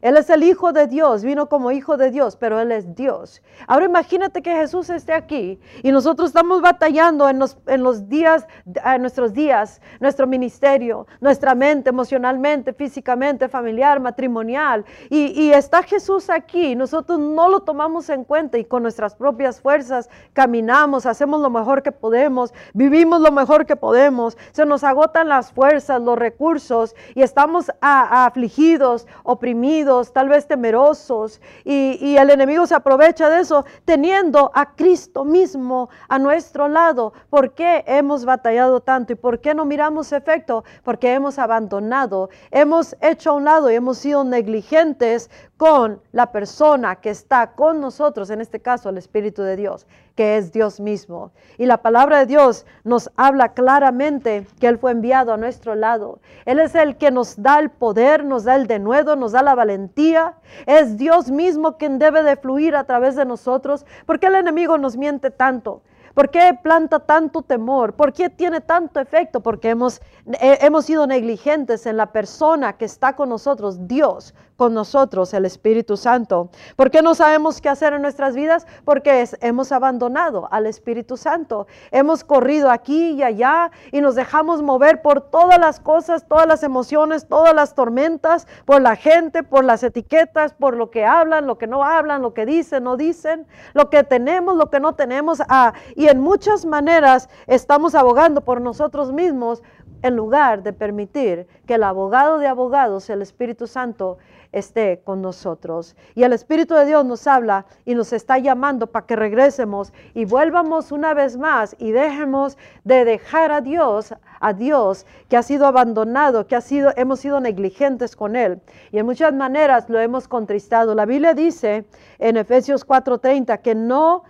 Él 0.00 0.16
es 0.16 0.30
el 0.30 0.42
Hijo 0.42 0.72
de 0.72 0.86
Dios, 0.86 1.24
vino 1.24 1.48
como 1.48 1.70
Hijo 1.70 1.96
de 1.96 2.10
Dios, 2.10 2.36
pero 2.36 2.60
Él 2.60 2.70
es 2.72 2.94
Dios. 2.94 3.42
Ahora 3.66 3.86
imagínate 3.86 4.42
que 4.42 4.54
Jesús 4.54 4.90
esté 4.90 5.12
aquí 5.12 5.58
y 5.82 5.90
nosotros 5.90 6.28
estamos 6.28 6.62
batallando 6.62 7.28
en 7.28 7.38
los, 7.38 8.08
días, 8.08 8.46
en 8.84 9.00
nuestros 9.00 9.32
días, 9.32 9.80
nuestro 10.00 10.26
ministerio, 10.26 11.06
nuestra 11.20 11.54
mente, 11.54 11.90
emocionalmente, 11.90 12.72
físicamente, 12.72 13.48
familiar, 13.48 13.98
matrimonial. 14.00 14.84
Y, 15.10 15.40
y 15.40 15.52
está 15.52 15.82
Jesús 15.82 16.30
aquí, 16.30 16.76
nosotros 16.76 17.18
no 17.18 17.48
lo 17.48 17.60
tomamos 17.60 18.08
en 18.08 18.24
cuenta 18.24 18.58
y 18.58 18.64
con 18.64 18.82
nuestras 18.82 19.16
propias 19.16 19.60
fuerzas 19.60 20.08
caminamos, 20.32 21.06
hacemos 21.06 21.40
lo 21.40 21.50
mejor 21.50 21.82
que 21.82 21.92
podemos, 21.92 22.54
vivimos 22.74 23.20
lo 23.20 23.32
mejor 23.32 23.66
que 23.66 23.74
podemos, 23.74 24.38
se 24.52 24.64
nos 24.64 24.84
agotan 24.84 25.28
las 25.28 25.52
fuerzas, 25.52 26.00
los 26.00 26.18
recursos 26.18 26.94
y 27.14 27.22
estamos 27.22 27.70
afligidos, 27.80 29.06
oprimidos 29.24 29.87
tal 30.12 30.28
vez 30.28 30.46
temerosos, 30.46 31.40
y, 31.64 32.16
el 32.16 32.30
enemigo 32.30 32.66
se 32.66 32.74
aprovecha 32.74 33.28
de 33.28 33.40
eso 33.40 33.64
teniendo 33.84 34.50
a 34.54 34.74
Cristo 34.74 35.24
mismo 35.24 35.88
a 36.08 36.18
nuestro 36.18 36.68
lado. 36.68 37.12
¿Por 37.30 37.54
qué 37.54 37.84
hemos 37.86 38.24
batallado 38.24 38.80
tanto 38.80 39.12
y 39.12 39.16
por 39.16 39.40
qué 39.40 39.54
no 39.54 39.64
miramos 39.64 40.12
efecto? 40.12 40.64
Porque 40.84 41.12
hemos 41.12 41.38
abandonado, 41.38 42.28
hemos 42.50 42.96
hecho 43.00 43.30
a 43.30 43.34
un 43.34 43.44
lado 43.44 43.70
y 43.70 43.76
hemos 43.76 43.98
sido 43.98 44.24
negligentes 44.24 45.30
con 45.58 46.00
la 46.12 46.30
persona 46.30 46.96
que 46.96 47.10
está 47.10 47.48
con 47.48 47.80
nosotros, 47.80 48.30
en 48.30 48.40
este 48.40 48.60
caso 48.60 48.88
el 48.88 48.96
Espíritu 48.96 49.42
de 49.42 49.56
Dios, 49.56 49.88
que 50.14 50.36
es 50.36 50.52
Dios 50.52 50.78
mismo. 50.78 51.32
Y 51.58 51.66
la 51.66 51.82
palabra 51.82 52.20
de 52.20 52.26
Dios 52.26 52.64
nos 52.84 53.10
habla 53.16 53.54
claramente 53.54 54.46
que 54.60 54.68
Él 54.68 54.78
fue 54.78 54.92
enviado 54.92 55.32
a 55.32 55.36
nuestro 55.36 55.74
lado. 55.74 56.20
Él 56.46 56.60
es 56.60 56.76
el 56.76 56.96
que 56.96 57.10
nos 57.10 57.42
da 57.42 57.58
el 57.58 57.70
poder, 57.70 58.24
nos 58.24 58.44
da 58.44 58.54
el 58.54 58.68
denuedo, 58.68 59.16
nos 59.16 59.32
da 59.32 59.42
la 59.42 59.56
valentía. 59.56 60.34
Es 60.66 60.96
Dios 60.96 61.28
mismo 61.28 61.76
quien 61.76 61.98
debe 61.98 62.22
de 62.22 62.36
fluir 62.36 62.76
a 62.76 62.84
través 62.84 63.16
de 63.16 63.24
nosotros. 63.24 63.84
porque 64.06 64.28
el 64.28 64.36
enemigo 64.36 64.78
nos 64.78 64.96
miente 64.96 65.32
tanto? 65.32 65.82
¿Por 66.14 66.30
qué 66.30 66.58
planta 66.60 66.98
tanto 66.98 67.42
temor? 67.42 67.94
¿Por 67.94 68.12
qué 68.12 68.28
tiene 68.28 68.60
tanto 68.60 68.98
efecto? 68.98 69.40
Porque 69.40 69.70
hemos, 69.70 70.00
eh, 70.40 70.58
hemos 70.62 70.84
sido 70.84 71.06
negligentes 71.06 71.86
en 71.86 71.96
la 71.96 72.06
persona 72.06 72.72
que 72.72 72.86
está 72.86 73.14
con 73.14 73.28
nosotros, 73.28 73.86
Dios, 73.86 74.34
con 74.58 74.74
nosotros, 74.74 75.32
el 75.34 75.44
Espíritu 75.44 75.96
Santo. 75.96 76.50
¿Por 76.74 76.90
qué 76.90 77.00
no 77.00 77.14
sabemos 77.14 77.60
qué 77.60 77.68
hacer 77.68 77.92
en 77.92 78.02
nuestras 78.02 78.34
vidas? 78.34 78.66
Porque 78.84 79.24
hemos 79.40 79.70
abandonado 79.70 80.48
al 80.50 80.66
Espíritu 80.66 81.16
Santo. 81.16 81.68
Hemos 81.92 82.24
corrido 82.24 82.68
aquí 82.68 83.12
y 83.12 83.22
allá 83.22 83.70
y 83.92 84.00
nos 84.00 84.16
dejamos 84.16 84.60
mover 84.60 85.00
por 85.00 85.20
todas 85.20 85.60
las 85.60 85.78
cosas, 85.78 86.26
todas 86.26 86.48
las 86.48 86.64
emociones, 86.64 87.28
todas 87.28 87.54
las 87.54 87.76
tormentas, 87.76 88.48
por 88.64 88.82
la 88.82 88.96
gente, 88.96 89.44
por 89.44 89.64
las 89.64 89.84
etiquetas, 89.84 90.54
por 90.54 90.76
lo 90.76 90.90
que 90.90 91.06
hablan, 91.06 91.46
lo 91.46 91.56
que 91.56 91.68
no 91.68 91.84
hablan, 91.84 92.20
lo 92.20 92.34
que 92.34 92.44
dicen, 92.44 92.82
no 92.82 92.96
dicen, 92.96 93.46
lo 93.74 93.90
que 93.90 94.02
tenemos, 94.02 94.56
lo 94.56 94.70
que 94.70 94.80
no 94.80 94.96
tenemos. 94.96 95.40
Ah, 95.48 95.72
y 95.94 96.08
en 96.08 96.18
muchas 96.18 96.66
maneras 96.66 97.28
estamos 97.46 97.94
abogando 97.94 98.40
por 98.40 98.60
nosotros 98.60 99.12
mismos 99.12 99.62
en 100.02 100.16
lugar 100.16 100.62
de 100.62 100.72
permitir 100.72 101.46
que 101.66 101.74
el 101.74 101.82
abogado 101.82 102.38
de 102.38 102.46
abogados, 102.46 103.10
el 103.10 103.22
Espíritu 103.22 103.66
Santo, 103.66 104.18
esté 104.52 105.00
con 105.04 105.20
nosotros. 105.20 105.96
Y 106.14 106.22
el 106.22 106.32
Espíritu 106.32 106.74
de 106.74 106.86
Dios 106.86 107.04
nos 107.04 107.26
habla 107.26 107.66
y 107.84 107.94
nos 107.94 108.12
está 108.12 108.38
llamando 108.38 108.86
para 108.86 109.06
que 109.06 109.16
regresemos 109.16 109.92
y 110.14 110.24
vuelvamos 110.24 110.92
una 110.92 111.14
vez 111.14 111.36
más 111.36 111.76
y 111.78 111.90
dejemos 111.90 112.56
de 112.84 113.04
dejar 113.04 113.52
a 113.52 113.60
Dios, 113.60 114.14
a 114.40 114.52
Dios 114.52 115.06
que 115.28 115.36
ha 115.36 115.42
sido 115.42 115.66
abandonado, 115.66 116.46
que 116.46 116.56
ha 116.56 116.60
sido, 116.60 116.92
hemos 116.96 117.20
sido 117.20 117.40
negligentes 117.40 118.16
con 118.16 118.36
Él. 118.36 118.60
Y 118.90 118.98
en 118.98 119.06
muchas 119.06 119.34
maneras 119.34 119.88
lo 119.88 120.00
hemos 120.00 120.28
contristado. 120.28 120.94
La 120.94 121.04
Biblia 121.04 121.34
dice 121.34 121.84
en 122.18 122.36
Efesios 122.36 122.86
4:30 122.86 123.60
que 123.60 123.74
no 123.74 124.24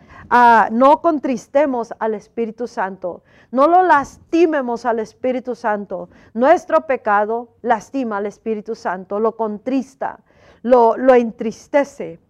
no 0.70 1.00
contristemos 1.00 1.94
al 1.98 2.14
Espíritu 2.14 2.66
Santo, 2.66 3.22
no 3.50 3.66
lo 3.66 3.82
lastimemos 3.82 4.84
al 4.84 5.00
Espíritu 5.00 5.54
Santo. 5.54 6.08
Nuestro 6.34 6.86
pecado 6.86 7.56
lastima 7.62 8.18
al 8.18 8.26
Espíritu 8.26 8.74
Santo, 8.74 9.18
lo 9.20 9.36
contrista, 9.36 10.20
lo, 10.62 10.96
lo 10.96 11.14
entristece. 11.14 12.20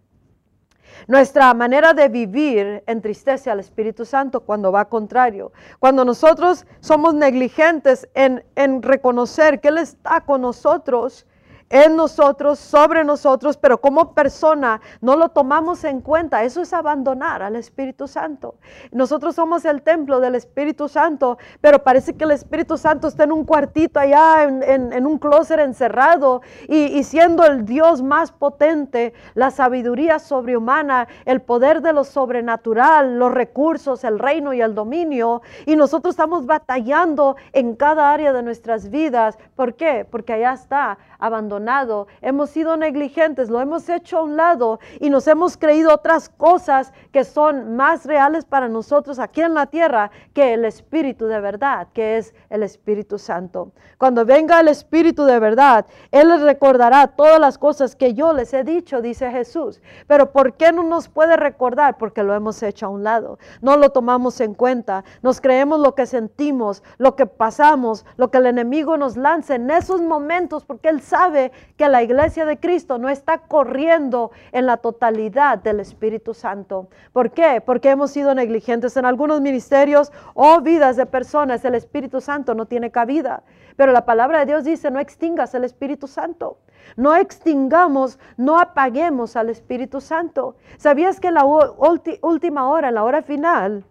Nuestra 1.07 1.53
manera 1.53 1.93
de 1.93 2.09
vivir 2.09 2.83
entristece 2.87 3.49
al 3.49 3.59
Espíritu 3.59 4.05
Santo 4.05 4.41
cuando 4.41 4.71
va 4.71 4.85
contrario. 4.85 5.51
Cuando 5.79 6.03
nosotros 6.03 6.65
somos 6.79 7.13
negligentes 7.13 8.09
en, 8.13 8.43
en 8.55 8.81
reconocer 8.81 9.59
que 9.59 9.69
Él 9.69 9.77
está 9.77 10.21
con 10.21 10.41
nosotros, 10.41 11.25
en 11.69 11.95
nosotros, 11.95 12.59
sobre 12.59 13.03
nosotros, 13.03 13.57
pero 13.57 13.79
como 13.79 14.13
persona 14.13 14.81
no 15.01 15.15
lo 15.15 15.29
tomamos 15.29 15.83
en 15.83 16.01
cuenta. 16.01 16.43
Eso 16.43 16.61
es 16.61 16.73
abandonar 16.73 17.41
al 17.41 17.55
Espíritu 17.55 18.07
Santo. 18.07 18.55
Nosotros 18.91 19.35
somos 19.35 19.65
el 19.65 19.81
templo 19.81 20.19
del 20.19 20.35
Espíritu 20.35 20.87
Santo, 20.87 21.37
pero 21.61 21.83
parece 21.83 22.15
que 22.15 22.23
el 22.23 22.31
Espíritu 22.31 22.77
Santo 22.77 23.07
está 23.07 23.23
en 23.23 23.31
un 23.31 23.45
cuartito 23.45 23.99
allá, 23.99 24.43
en, 24.43 25.05
un 25.05 25.17
closet 25.19 25.59
encerrado, 25.59 26.41
y, 26.67 26.85
y, 26.85 27.03
siendo 27.03 27.45
el 27.45 27.65
Dios 27.65 28.01
más 28.01 28.31
potente, 28.31 29.13
la 29.35 29.51
sabiduría 29.51 30.19
sobrehumana, 30.19 31.07
el 31.25 31.41
poder 31.41 31.81
de 31.81 31.93
lo 31.93 32.03
sobrenatural, 32.03 33.17
los 33.19 33.31
recursos, 33.31 34.03
el 34.03 34.19
reino 34.19 34.53
y 34.53 34.61
el 34.61 34.75
dominio, 34.75 35.41
y 35.65 35.75
nosotros 35.75 36.13
estamos 36.13 36.45
batallando 36.45 37.35
en 37.53 37.75
cada 37.75 38.11
área 38.11 38.33
de 38.33 38.43
nuestras 38.43 38.89
vidas. 38.89 39.37
¿Por 39.55 39.75
qué? 39.75 40.05
Porque 40.09 40.33
allá 40.33 40.53
está 40.53 40.97
abandonado, 41.19 42.07
hemos 42.21 42.49
sido 42.49 42.77
negligentes, 42.77 43.49
lo 43.49 43.61
hemos 43.61 43.87
hecho 43.89 44.17
a 44.17 44.23
un 44.23 44.37
lado 44.37 44.79
y 44.99 45.09
nos 45.09 45.27
hemos 45.27 45.57
creído 45.57 45.93
otras 45.93 46.29
cosas 46.29 46.93
que 47.11 47.23
son 47.23 47.75
más 47.75 48.05
reales 48.05 48.45
para 48.45 48.69
nosotros 48.69 49.19
aquí 49.19 49.41
en 49.41 49.53
la 49.53 49.67
tierra 49.67 50.11
que 50.33 50.53
el 50.53 50.65
Espíritu 50.65 51.25
de 51.27 51.39
verdad, 51.39 51.89
que 51.93 52.17
es 52.17 52.33
el 52.49 52.63
Espíritu 52.63 53.19
Santo. 53.19 53.71
Cuando 53.97 54.25
venga 54.25 54.59
el 54.59 54.69
Espíritu 54.69 55.25
de 55.25 55.39
verdad, 55.39 55.85
Él 56.11 56.29
les 56.29 56.41
recordará 56.41 57.07
todas 57.07 57.39
las 57.39 57.57
cosas 57.57 57.95
que 57.95 58.13
yo 58.13 58.33
les 58.33 58.53
he 58.53 58.63
dicho, 58.63 59.01
dice 59.01 59.29
Jesús. 59.31 59.81
Pero 60.07 60.31
¿por 60.31 60.53
qué 60.53 60.71
no 60.71 60.83
nos 60.83 61.09
puede 61.09 61.35
recordar? 61.35 61.97
Porque 61.97 62.23
lo 62.23 62.33
hemos 62.33 62.63
hecho 62.63 62.85
a 62.85 62.89
un 62.89 63.03
lado, 63.03 63.39
no 63.61 63.75
lo 63.77 63.89
tomamos 63.89 64.39
en 64.39 64.53
cuenta, 64.53 65.03
nos 65.21 65.41
creemos 65.41 65.79
lo 65.79 65.95
que 65.95 66.05
sentimos, 66.05 66.83
lo 66.97 67.15
que 67.15 67.25
pasamos, 67.25 68.05
lo 68.15 68.31
que 68.31 68.37
el 68.37 68.45
enemigo 68.45 68.97
nos 68.97 69.17
lanza 69.17 69.55
en 69.55 69.69
esos 69.69 70.01
momentos, 70.01 70.63
porque 70.65 70.89
Él 70.89 71.01
sabe 71.09 71.51
que 71.75 71.89
la 71.89 72.03
iglesia 72.03 72.45
de 72.45 72.59
Cristo 72.59 72.97
no 72.97 73.09
está 73.09 73.39
corriendo 73.39 74.31
en 74.51 74.65
la 74.65 74.77
totalidad 74.77 75.57
del 75.57 75.79
Espíritu 75.79 76.33
Santo. 76.33 76.87
¿Por 77.11 77.31
qué? 77.31 77.61
Porque 77.65 77.89
hemos 77.89 78.11
sido 78.11 78.33
negligentes 78.35 78.95
en 78.95 79.05
algunos 79.05 79.41
ministerios 79.41 80.11
o 80.33 80.61
vidas 80.61 80.95
de 80.95 81.05
personas. 81.05 81.65
El 81.65 81.75
Espíritu 81.75 82.21
Santo 82.21 82.55
no 82.55 82.65
tiene 82.65 82.91
cabida. 82.91 83.43
Pero 83.75 83.91
la 83.91 84.05
palabra 84.05 84.39
de 84.39 84.45
Dios 84.45 84.63
dice, 84.63 84.91
no 84.91 84.99
extingas 84.99 85.53
el 85.55 85.63
Espíritu 85.63 86.07
Santo. 86.07 86.57
No 86.95 87.15
extingamos, 87.15 88.19
no 88.37 88.59
apaguemos 88.59 89.35
al 89.35 89.49
Espíritu 89.49 90.01
Santo. 90.01 90.55
¿Sabías 90.77 91.19
que 91.19 91.27
en 91.27 91.35
la 91.35 91.45
última 91.45 92.69
hora, 92.69 92.89
en 92.89 92.95
la 92.95 93.03
hora 93.03 93.21
final, 93.21 93.85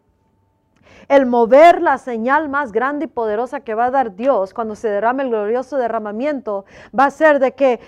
el 1.08 1.26
mover 1.26 1.80
la 1.80 1.98
señal 1.98 2.48
más 2.48 2.72
grande 2.72 3.04
y 3.04 3.08
poderosa 3.08 3.60
que 3.60 3.74
va 3.74 3.86
a 3.86 3.90
dar 3.90 4.16
Dios 4.16 4.54
cuando 4.54 4.74
se 4.74 4.88
derrame 4.88 5.22
el 5.22 5.30
glorioso 5.30 5.76
derramamiento 5.76 6.64
va 6.98 7.06
a 7.06 7.10
ser 7.10 7.38
de 7.38 7.52
que 7.52 7.80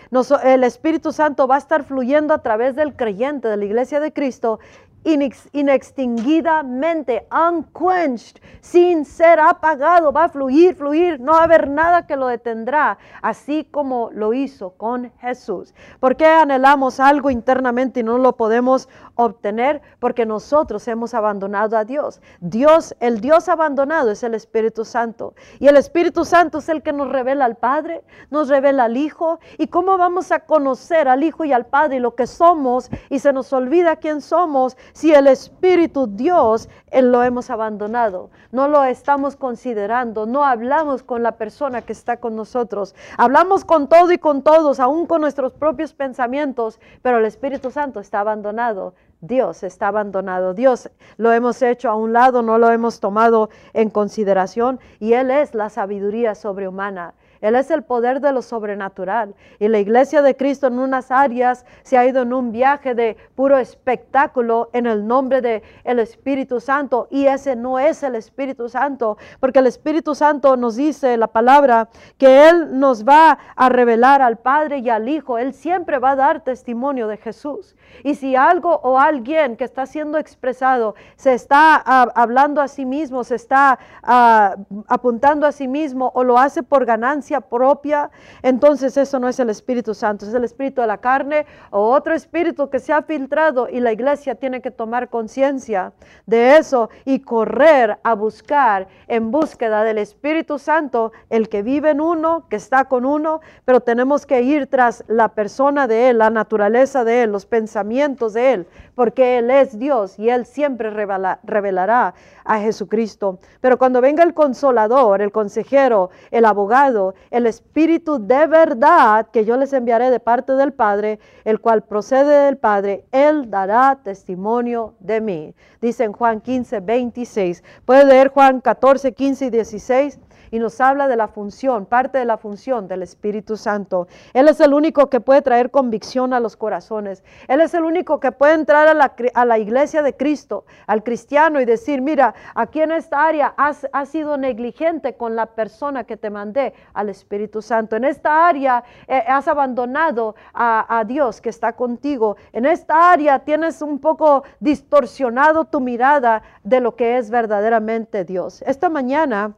el 0.45 0.65
Espíritu 0.65 1.13
Santo 1.13 1.47
va 1.47 1.57
a 1.57 1.59
estar 1.59 1.85
fluyendo 1.85 2.35
a 2.35 2.43
través 2.43 2.77
del 2.77 2.95
creyente 2.95 3.49
de 3.49 3.57
la 3.57 3.65
iglesia 3.65 4.01
de 4.01 4.13
Cristo 4.13 4.61
inextinguidamente, 5.05 7.27
unquenched, 7.33 8.37
sin 8.61 9.05
ser 9.05 9.41
apagado, 9.41 10.13
va 10.13 10.25
a 10.25 10.29
fluir, 10.29 10.75
fluir, 10.75 11.21
no 11.21 11.33
va 11.33 11.41
a 11.41 11.45
haber 11.45 11.69
nada 11.69 12.07
que 12.07 12.17
lo 12.17 12.27
detendrá, 12.27 12.99
así 13.23 13.67
como 13.71 14.11
lo 14.13 14.35
hizo 14.35 14.71
con 14.71 15.13
Jesús. 15.21 15.75
¿Por 16.01 16.17
qué 16.17 16.27
anhelamos 16.27 17.01
algo 17.01 17.31
internamente 17.31 18.01
y 18.01 18.03
no 18.03 18.19
lo 18.19 18.37
podemos 18.37 18.89
obtener? 19.15 19.81
Porque 19.99 20.27
nosotros 20.27 20.87
hemos 20.89 21.15
abandonado 21.15 21.79
a 21.79 21.85
Dios. 21.85 22.21
Dios, 22.41 22.95
el 23.01 23.21
Dios 23.21 23.49
abandonado 23.49 24.11
es 24.11 24.23
el 24.23 24.35
Espíritu 24.35 24.85
Santo. 24.85 25.35
Y 25.59 25.69
el 25.69 25.77
Espíritu 25.77 26.25
Santo 26.25 26.59
es 26.59 26.69
el 26.69 26.83
que 26.83 26.93
nos 26.93 27.09
revela 27.09 27.47
al 27.47 27.57
Padre, 27.57 28.03
nos 28.31 28.49
revela 28.49 28.85
al 28.85 28.97
Hijo. 28.97 29.41
¿Y 29.57 29.69
cómo 29.69 29.97
vamos 29.97 30.33
a 30.33 30.41
conocer 30.41 31.09
al 31.09 31.25
Hijo 31.25 31.45
y 31.45 31.53
al 31.53 31.67
Padre 31.67 31.97
y 31.97 32.01
lo 32.01 32.15
que 32.15 32.27
somos 32.27 32.91
y 33.09 33.19
se 33.19 33.33
nos 33.33 33.53
olvida 33.53 33.97
quién 33.97 34.21
somos? 34.21 34.77
Si 34.93 35.13
el 35.13 35.27
Espíritu 35.27 36.07
Dios 36.07 36.69
él 36.91 37.13
lo 37.13 37.23
hemos 37.23 37.51
abandonado, 37.51 38.31
no 38.53 38.69
lo 38.69 38.85
estamos 38.85 39.37
considerando, 39.37 40.27
no 40.27 40.45
hablamos 40.45 41.03
con 41.03 41.23
la 41.23 41.33
persona 41.33 41.83
que 41.83 41.93
está 41.93 42.19
con 42.19 42.37
nosotros, 42.37 42.95
hablamos 43.17 43.65
con 43.65 43.89
todo 43.89 44.13
y 44.13 44.19
con 44.19 44.43
todos, 44.43 44.81
aún 44.81 45.07
con 45.07 45.21
nuestros 45.21 45.53
propios 45.53 45.93
pensamientos, 45.93 46.81
pero 47.03 47.19
el 47.19 47.25
Espíritu 47.25 47.71
Santo 47.71 48.01
está 48.01 48.21
abandonado. 48.21 48.95
Dios 49.23 49.63
está 49.65 49.89
abandonado. 49.89 50.55
Dios 50.55 50.91
lo 51.19 51.33
hemos 51.33 51.61
hecho 51.61 51.91
a 51.91 51.95
un 51.95 52.13
lado, 52.13 52.43
no 52.43 52.59
lo 52.59 52.71
hemos 52.71 53.01
tomado 53.01 53.51
en 53.75 53.91
consideración 53.91 54.81
y 54.99 55.13
Él 55.13 55.31
es 55.31 55.55
la 55.55 55.69
sabiduría 55.69 56.35
sobrehumana. 56.35 57.15
Él 57.41 57.57
es 57.57 57.71
el 57.71 57.83
poder 57.83 58.21
de 58.21 58.33
lo 58.33 58.43
sobrenatural. 58.43 59.35
Y 59.59 59.69
la 59.69 59.79
iglesia 59.79 60.23
de 60.23 60.37
Cristo 60.37 60.67
en 60.67 60.79
unas 60.79 61.11
áreas 61.11 61.65
se 61.83 61.97
ha 61.97 62.07
ido 62.07 62.23
en 62.23 62.33
un 62.33 62.53
viaje 62.53 62.95
de 62.95 63.17
puro 63.35 63.59
espectáculo 63.59 64.71
en 64.73 64.87
el 64.87 65.07
nombre 65.07 65.41
del 65.41 65.63
el 65.85 65.99
Espíritu 65.99 66.61
Santo. 66.61 67.09
Y 67.11 67.27
ese 67.27 67.57
no 67.57 67.79
es 67.79 68.03
el 68.03 68.15
Espíritu 68.15 68.69
Santo, 68.69 69.17
porque 69.41 69.61
el 69.61 69.67
Espíritu 69.67 70.15
Santo 70.15 70.57
nos 70.57 70.77
dice 70.77 71.17
la 71.17 71.29
palabra 71.29 71.89
que 72.19 72.49
Él 72.49 72.79
nos 72.79 73.05
va 73.05 73.39
a 73.57 73.69
revelar 73.69 74.23
al 74.23 74.39
Padre 74.39 74.79
y 74.79 74.91
al 74.91 75.09
Hijo. 75.09 75.39
Él 75.39 75.55
siempre 75.55 75.99
va 75.99 76.11
a 76.11 76.17
dar 76.17 76.43
testimonio 76.43 77.09
de 77.09 77.17
Jesús. 77.17 77.77
Y 78.05 78.15
si 78.15 78.37
algo 78.37 78.81
o 78.83 78.99
alguien 78.99 79.57
que 79.57 79.65
está 79.65 79.87
siendo 79.87 80.19
expresado 80.19 80.95
se 81.17 81.35
está 81.35 81.83
ah, 81.85 82.09
hablando 82.15 82.61
a 82.61 82.69
sí 82.69 82.85
mismo, 82.85 83.25
se 83.25 83.35
está 83.35 83.79
ah, 84.03 84.57
apuntando 84.87 85.47
a 85.47 85.53
sí 85.53 85.69
mismo 85.69 86.11
o 86.15 86.25
lo 86.25 86.39
hace 86.39 86.63
por 86.63 86.85
ganancia, 86.85 87.30
propia, 87.39 88.11
entonces 88.43 88.97
eso 88.97 89.21
no 89.21 89.29
es 89.29 89.39
el 89.39 89.51
Espíritu 89.51 89.95
Santo, 89.95 90.27
es 90.27 90.35
el 90.35 90.43
Espíritu 90.43 90.81
de 90.81 90.89
la 90.89 90.99
carne 90.99 91.47
o 91.71 91.91
otro 91.91 92.15
espíritu 92.15 92.69
que 92.69 92.81
se 92.81 92.93
ha 92.93 93.03
filtrado 93.03 93.69
y 93.69 93.79
la 93.79 93.93
iglesia 93.93 94.35
tiene 94.35 94.61
que 94.61 94.73
tomar 94.73 95.09
conciencia 95.09 95.93
de 96.27 96.57
eso 96.57 96.91
y 97.05 97.21
correr 97.21 97.99
a 98.03 98.15
buscar 98.15 98.89
en 99.07 99.31
búsqueda 99.31 99.85
del 99.85 99.99
Espíritu 99.99 100.59
Santo, 100.59 101.13
el 101.29 101.49
que 101.49 101.63
vive 101.63 101.91
en 101.91 102.01
uno, 102.01 102.47
que 102.49 102.57
está 102.57 102.87
con 102.87 103.05
uno, 103.05 103.41
pero 103.65 103.81
tenemos 103.81 104.27
que 104.27 104.43
ir 104.43 104.67
tras 104.67 105.05
la 105.07 105.29
persona 105.29 105.87
de 105.87 106.11
Él, 106.11 106.19
la 106.19 106.31
naturaleza 106.31 107.05
de 107.05 107.23
Él, 107.23 107.33
los 107.33 107.47
pensamientos 107.47 108.33
de 108.33 108.55
Él, 108.55 108.67
porque 108.95 109.39
Él 109.39 109.51
es 109.51 109.79
Dios 109.79 110.19
y 110.19 110.31
Él 110.31 110.47
siempre 110.47 110.91
revelará 110.91 112.15
a 112.45 112.59
Jesucristo. 112.59 113.39
Pero 113.61 113.79
cuando 113.79 114.01
venga 114.01 114.23
el 114.23 114.35
consolador, 114.35 115.23
el 115.23 115.33
consejero, 115.33 116.11
el 116.31 116.45
abogado, 116.45 117.15
el 117.31 117.47
Espíritu 117.47 118.19
de 118.19 118.47
verdad 118.47 119.29
que 119.33 119.45
yo 119.45 119.57
les 119.57 119.73
enviaré 119.73 120.11
de 120.11 120.21
parte 120.21 120.53
del 120.53 120.73
Padre, 120.73 121.19
el 121.45 121.61
cual 121.61 121.83
procede 121.83 122.47
del 122.47 122.57
Padre, 122.57 123.05
Él 123.13 123.51
dará 123.51 124.01
testimonio 124.03 124.95
de 125.01 125.21
mí. 125.21 125.55
Dice 125.81 126.05
en 126.05 126.13
Juan 126.13 126.41
15, 126.41 126.81
26. 126.81 127.63
Puede 127.85 128.05
leer 128.05 128.29
Juan 128.29 128.61
14, 128.61 129.13
15 129.13 129.47
y 129.47 129.51
16 129.51 130.19
y 130.51 130.59
nos 130.59 130.81
habla 130.81 131.09
de 131.09 131.17
la 131.17 131.29
función, 131.29 131.87
parte 131.87 132.19
de 132.19 132.25
la 132.25 132.37
función 132.37 132.89
del 132.89 133.03
Espíritu 133.03 133.57
Santo. 133.57 134.09
Él 134.33 134.49
es 134.49 134.61
el 134.61 134.75
único 134.75 135.09
que 135.09 135.21
puede 135.21 135.43
traer 135.43 135.71
convicción 135.71 136.33
a 136.33 136.41
los 136.41 136.57
corazones. 136.57 137.23
Él 137.49 137.61
es 137.61 137.75
el 137.75 137.85
único 137.85 138.21
que 138.21 138.33
puede 138.33 138.55
entrar 138.55 138.89
a 138.89 139.45
la, 139.45 139.59
iglesia 139.59 140.03
de 140.03 140.17
Cristo, 140.17 140.65
al 140.87 141.03
cristiano 141.03 141.61
y 141.61 141.65
decir, 141.65 142.03
mira, 142.03 142.35
aquí 142.55 142.81
en 142.81 142.93
esta 142.93 143.25
área 143.27 143.55
has, 143.57 143.87
sido 144.11 144.37
negligente 144.37 145.15
con 145.15 145.37
la 145.37 145.47
persona 145.47 146.05
que 146.05 146.17
te 146.17 146.31
mandé 146.31 146.75
al 146.95 147.09
Espíritu 147.09 147.63
Santo. 147.63 147.97
En 147.97 148.05
esta 148.05 148.49
área 148.49 148.83
eh, 149.07 149.23
has 149.29 149.47
abandonado 149.47 150.35
a 150.53 151.05
Dios 151.07 151.41
que 151.41 151.49
está 151.49 151.75
contigo. 151.75 152.37
En 152.53 152.67
esta 152.67 153.13
área 153.13 153.39
tienes 153.41 153.83
un 153.83 153.99
poco 153.99 154.43
distorsionado 154.59 155.65
tu 155.65 155.81
mirada 155.81 156.43
de 156.65 156.81
lo 156.81 156.97
que 156.97 157.19
es 157.19 157.31
verdaderamente 157.31 158.25
Dios. 158.25 158.63
Esta 158.63 158.89
mañana 158.89 159.55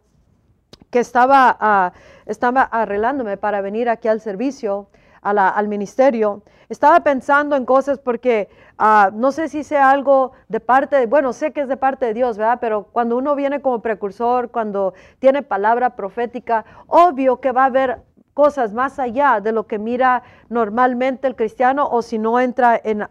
que 0.93 1.01
estaba, 1.01 1.57
ah, 1.59 1.93
estaba 2.27 2.63
arreglándome 2.63 3.39
para 3.39 3.63
venir 3.63 3.89
aquí 3.89 4.09
al 4.09 4.21
servicio, 4.21 4.89
al 5.23 5.69
ministerio, 5.69 6.43
estaba 6.69 7.01
pensando 7.01 7.57
en 7.57 7.65
cosas 7.65 7.99
porque 7.99 8.49
ah, 8.77 9.11
no 9.13 9.33
sé 9.33 9.49
si 9.49 9.65
sea 9.65 9.91
algo 9.91 10.33
de 10.49 10.61
parte, 10.61 10.97
de, 10.97 11.07
bueno, 11.07 11.33
sé 11.33 11.53
que 11.53 11.63
es 11.63 11.69
de 11.69 11.77
parte 11.77 12.07
de 12.07 12.15
Dios, 12.15 12.37
¿verdad? 12.37 12.59
Pero 12.61 12.89
cuando 12.93 13.17
uno 13.17 13.35
viene 13.35 13.63
como 13.63 13.81
precursor, 13.81 14.51
cuando 14.51 14.93
tiene 15.19 15.43
palabra 15.43 15.97
profética, 15.97 16.65
obvio 16.89 17.41
que 17.41 17.53
va 17.53 17.63
a 17.63 17.67
haber 17.67 18.03
cosas 18.35 18.73
más 18.73 18.99
allá 18.99 19.41
de 19.41 19.53
lo 19.53 19.67
que 19.67 19.79
mira 19.79 20.23
normalmente 20.49 21.27
el 21.27 21.37
cristiano 21.37 21.89
o 21.91 22.03
si 22.03 22.19
no 22.19 22.41
entra 22.41 22.81
en, 22.83 23.07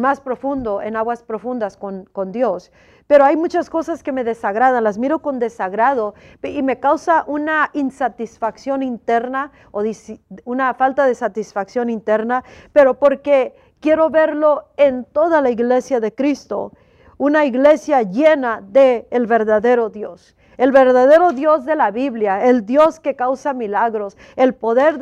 más 0.00 0.20
profundo, 0.20 0.80
en 0.82 0.96
aguas 0.96 1.22
profundas 1.22 1.76
con, 1.76 2.32
Dios. 2.32 2.72
Pero 3.06 3.24
hay 3.24 3.36
muchas 3.36 3.68
cosas 3.68 4.02
que 4.02 4.12
me 4.12 4.24
desagradan, 4.24 4.84
las 4.84 4.98
miro 4.98 5.20
con 5.20 5.38
desagrado 5.38 6.14
y 6.42 6.62
me 6.62 6.78
causa 6.78 7.24
una 7.26 7.70
insatisfacción 7.72 8.82
interna 8.82 9.50
o 9.72 9.82
una 10.44 10.74
falta 10.74 11.06
de 11.06 11.14
satisfacción 11.14 11.90
interna, 11.90 12.44
pero 12.72 12.98
porque 12.98 13.54
quiero 13.80 14.10
verlo 14.10 14.68
en 14.76 15.04
toda 15.04 15.40
la 15.40 15.50
iglesia 15.50 15.98
de 16.00 16.14
Cristo, 16.14 16.72
una 17.18 17.44
iglesia 17.44 18.02
llena 18.02 18.62
de 18.62 19.08
el 19.10 19.26
verdadero 19.26 19.90
Dios 19.90 20.36
el 20.60 20.72
verdadero 20.72 21.32
Dios 21.32 21.64
de 21.64 21.74
la 21.74 21.90
Biblia, 21.90 22.44
el 22.44 22.66
Dios 22.66 23.00
que 23.00 23.16
causa 23.16 23.54
milagros, 23.54 24.18
el 24.36 24.52
poder 24.52 24.98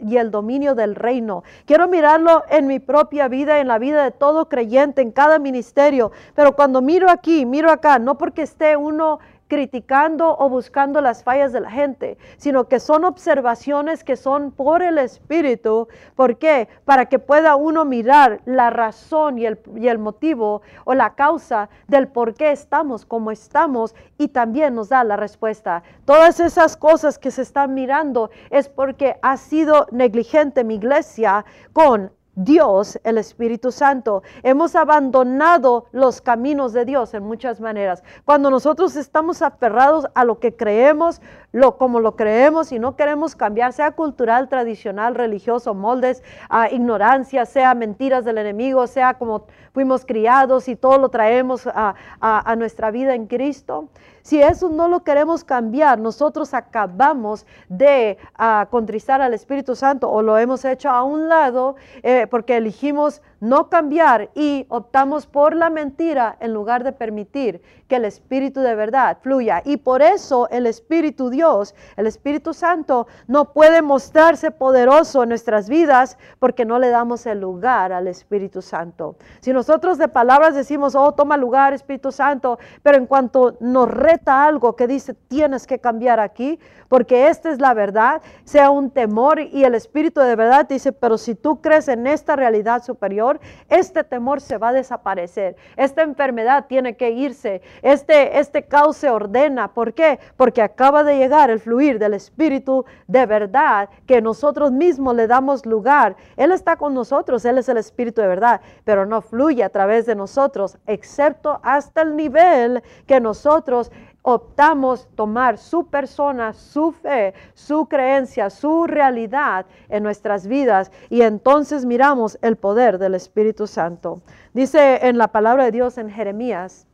y 0.00 0.16
el 0.16 0.30
dominio 0.30 0.74
del 0.74 0.94
reino. 0.94 1.44
Quiero 1.66 1.88
mirarlo 1.88 2.42
en 2.48 2.66
mi 2.66 2.78
propia 2.78 3.28
vida, 3.28 3.60
en 3.60 3.68
la 3.68 3.78
vida 3.78 4.02
de 4.02 4.12
todo 4.12 4.48
creyente, 4.48 5.02
en 5.02 5.12
cada 5.12 5.38
ministerio. 5.38 6.10
Pero 6.34 6.56
cuando 6.56 6.80
miro 6.80 7.10
aquí, 7.10 7.44
miro 7.44 7.70
acá, 7.70 7.98
no 7.98 8.16
porque 8.16 8.40
esté 8.40 8.78
uno 8.78 9.18
criticando 9.48 10.36
o 10.38 10.48
buscando 10.48 11.00
las 11.00 11.24
fallas 11.24 11.52
de 11.52 11.60
la 11.60 11.70
gente, 11.70 12.18
sino 12.36 12.68
que 12.68 12.78
son 12.80 13.04
observaciones 13.04 14.04
que 14.04 14.16
son 14.16 14.52
por 14.52 14.82
el 14.82 14.98
Espíritu. 14.98 15.88
¿Por 16.14 16.38
qué? 16.38 16.68
Para 16.84 17.06
que 17.06 17.18
pueda 17.18 17.56
uno 17.56 17.84
mirar 17.84 18.40
la 18.44 18.70
razón 18.70 19.38
y 19.38 19.46
el, 19.46 19.58
y 19.76 19.88
el 19.88 19.98
motivo 19.98 20.62
o 20.84 20.94
la 20.94 21.14
causa 21.14 21.68
del 21.88 22.08
por 22.08 22.34
qué 22.34 22.52
estamos 22.52 23.04
como 23.04 23.30
estamos 23.30 23.94
y 24.18 24.28
también 24.28 24.74
nos 24.74 24.90
da 24.90 25.02
la 25.02 25.16
respuesta. 25.16 25.82
Todas 26.04 26.40
esas 26.40 26.76
cosas 26.76 27.18
que 27.18 27.30
se 27.30 27.42
están 27.42 27.74
mirando 27.74 28.30
es 28.50 28.68
porque 28.68 29.16
ha 29.22 29.36
sido 29.36 29.86
negligente 29.90 30.64
mi 30.64 30.74
iglesia 30.74 31.44
con 31.72 32.12
Dios, 32.38 33.00
el 33.02 33.18
Espíritu 33.18 33.72
Santo. 33.72 34.22
Hemos 34.44 34.76
abandonado 34.76 35.86
los 35.90 36.20
caminos 36.20 36.72
de 36.72 36.84
Dios 36.84 37.12
en 37.14 37.24
muchas 37.24 37.60
maneras. 37.60 38.04
Cuando 38.24 38.48
nosotros 38.48 38.94
estamos 38.94 39.42
aferrados 39.42 40.06
a 40.14 40.24
lo 40.24 40.38
que 40.38 40.54
creemos, 40.54 41.20
lo, 41.50 41.78
como 41.78 41.98
lo 41.98 42.14
creemos 42.14 42.70
y 42.70 42.78
no 42.78 42.94
queremos 42.94 43.34
cambiar, 43.34 43.72
sea 43.72 43.90
cultural, 43.90 44.48
tradicional, 44.48 45.16
religioso, 45.16 45.74
moldes, 45.74 46.22
a 46.48 46.70
ignorancia, 46.70 47.44
sea 47.44 47.74
mentiras 47.74 48.24
del 48.24 48.38
enemigo, 48.38 48.86
sea 48.86 49.14
como 49.14 49.46
fuimos 49.72 50.06
criados 50.06 50.68
y 50.68 50.76
todo 50.76 50.98
lo 50.98 51.08
traemos 51.08 51.66
a, 51.66 51.96
a 52.20 52.54
nuestra 52.54 52.92
vida 52.92 53.16
en 53.16 53.26
Cristo. 53.26 53.88
Si 54.28 54.42
eso 54.42 54.68
no 54.68 54.88
lo 54.88 55.04
queremos 55.04 55.42
cambiar, 55.42 55.98
nosotros 55.98 56.52
acabamos 56.52 57.46
de 57.70 58.18
uh, 58.38 58.68
contristar 58.68 59.22
al 59.22 59.32
Espíritu 59.32 59.74
Santo 59.74 60.10
o 60.10 60.20
lo 60.20 60.36
hemos 60.36 60.66
hecho 60.66 60.90
a 60.90 61.02
un 61.02 61.30
lado 61.30 61.76
eh, 62.02 62.26
porque 62.30 62.58
elegimos 62.58 63.22
no 63.40 63.70
cambiar 63.70 64.28
y 64.34 64.66
optamos 64.68 65.26
por 65.26 65.54
la 65.54 65.70
mentira 65.70 66.36
en 66.40 66.52
lugar 66.52 66.84
de 66.84 66.92
permitir 66.92 67.62
que 67.86 67.96
el 67.96 68.04
Espíritu 68.04 68.60
de 68.60 68.74
verdad 68.74 69.18
fluya. 69.22 69.62
Y 69.64 69.78
por 69.78 70.02
eso 70.02 70.48
el 70.50 70.66
Espíritu 70.66 71.30
Dios, 71.30 71.74
el 71.96 72.06
Espíritu 72.06 72.52
Santo, 72.52 73.06
no 73.26 73.52
puede 73.52 73.80
mostrarse 73.80 74.50
poderoso 74.50 75.22
en 75.22 75.30
nuestras 75.30 75.68
vidas 75.68 76.18
porque 76.38 76.66
no 76.66 76.78
le 76.78 76.90
damos 76.90 77.24
el 77.26 77.40
lugar 77.40 77.92
al 77.92 78.08
Espíritu 78.08 78.60
Santo. 78.60 79.16
Si 79.40 79.52
nosotros 79.52 79.96
de 79.96 80.08
palabras 80.08 80.54
decimos, 80.54 80.94
oh, 80.94 81.12
toma 81.12 81.36
lugar 81.36 81.72
Espíritu 81.72 82.12
Santo, 82.12 82.58
pero 82.82 82.98
en 82.98 83.06
cuanto 83.06 83.56
nos 83.60 83.88
algo 84.26 84.74
que 84.76 84.86
dice 84.86 85.14
tienes 85.14 85.66
que 85.66 85.78
cambiar 85.78 86.20
aquí, 86.20 86.58
porque 86.88 87.28
esta 87.28 87.50
es 87.50 87.60
la 87.60 87.74
verdad, 87.74 88.22
sea 88.44 88.70
un 88.70 88.90
temor 88.90 89.40
y 89.40 89.64
el 89.64 89.74
espíritu 89.74 90.20
de 90.20 90.36
verdad 90.36 90.66
dice, 90.68 90.92
pero 90.92 91.18
si 91.18 91.34
tú 91.34 91.60
crees 91.60 91.88
en 91.88 92.06
esta 92.06 92.34
realidad 92.34 92.82
superior, 92.82 93.40
este 93.68 94.04
temor 94.04 94.40
se 94.40 94.58
va 94.58 94.68
a 94.68 94.72
desaparecer, 94.72 95.56
esta 95.76 96.02
enfermedad 96.02 96.66
tiene 96.68 96.96
que 96.96 97.10
irse, 97.10 97.62
este, 97.82 98.38
este 98.38 98.64
caos 98.64 98.96
se 98.96 99.10
ordena, 99.10 99.74
¿por 99.74 99.92
qué? 99.92 100.18
Porque 100.36 100.62
acaba 100.62 101.04
de 101.04 101.18
llegar 101.18 101.50
el 101.50 101.60
fluir 101.60 101.98
del 101.98 102.14
espíritu 102.14 102.84
de 103.06 103.26
verdad 103.26 103.88
que 104.06 104.20
nosotros 104.22 104.72
mismos 104.72 105.14
le 105.14 105.26
damos 105.26 105.66
lugar. 105.66 106.16
Él 106.36 106.52
está 106.52 106.76
con 106.76 106.94
nosotros, 106.94 107.44
Él 107.44 107.58
es 107.58 107.68
el 107.68 107.76
espíritu 107.76 108.20
de 108.20 108.28
verdad, 108.28 108.60
pero 108.84 109.06
no 109.06 109.20
fluye 109.20 109.62
a 109.62 109.68
través 109.68 110.06
de 110.06 110.14
nosotros, 110.14 110.78
excepto 110.86 111.60
hasta 111.62 112.02
el 112.02 112.16
nivel 112.16 112.82
que 113.06 113.20
nosotros 113.20 113.90
optamos 114.30 115.08
tomar 115.14 115.56
su 115.56 115.86
persona, 115.86 116.52
su 116.52 116.92
fe, 116.92 117.32
su 117.54 117.86
creencia, 117.86 118.50
su 118.50 118.86
realidad 118.86 119.64
en 119.88 120.02
nuestras 120.02 120.46
vidas 120.46 120.92
y 121.08 121.22
entonces 121.22 121.86
miramos 121.86 122.38
el 122.42 122.56
poder 122.56 122.98
del 122.98 123.14
Espíritu 123.14 123.66
Santo. 123.66 124.20
Dice 124.52 125.06
en 125.08 125.16
la 125.16 125.28
palabra 125.28 125.64
de 125.64 125.72
Dios 125.72 125.96
en 125.96 126.10
Jeremías, 126.10 126.86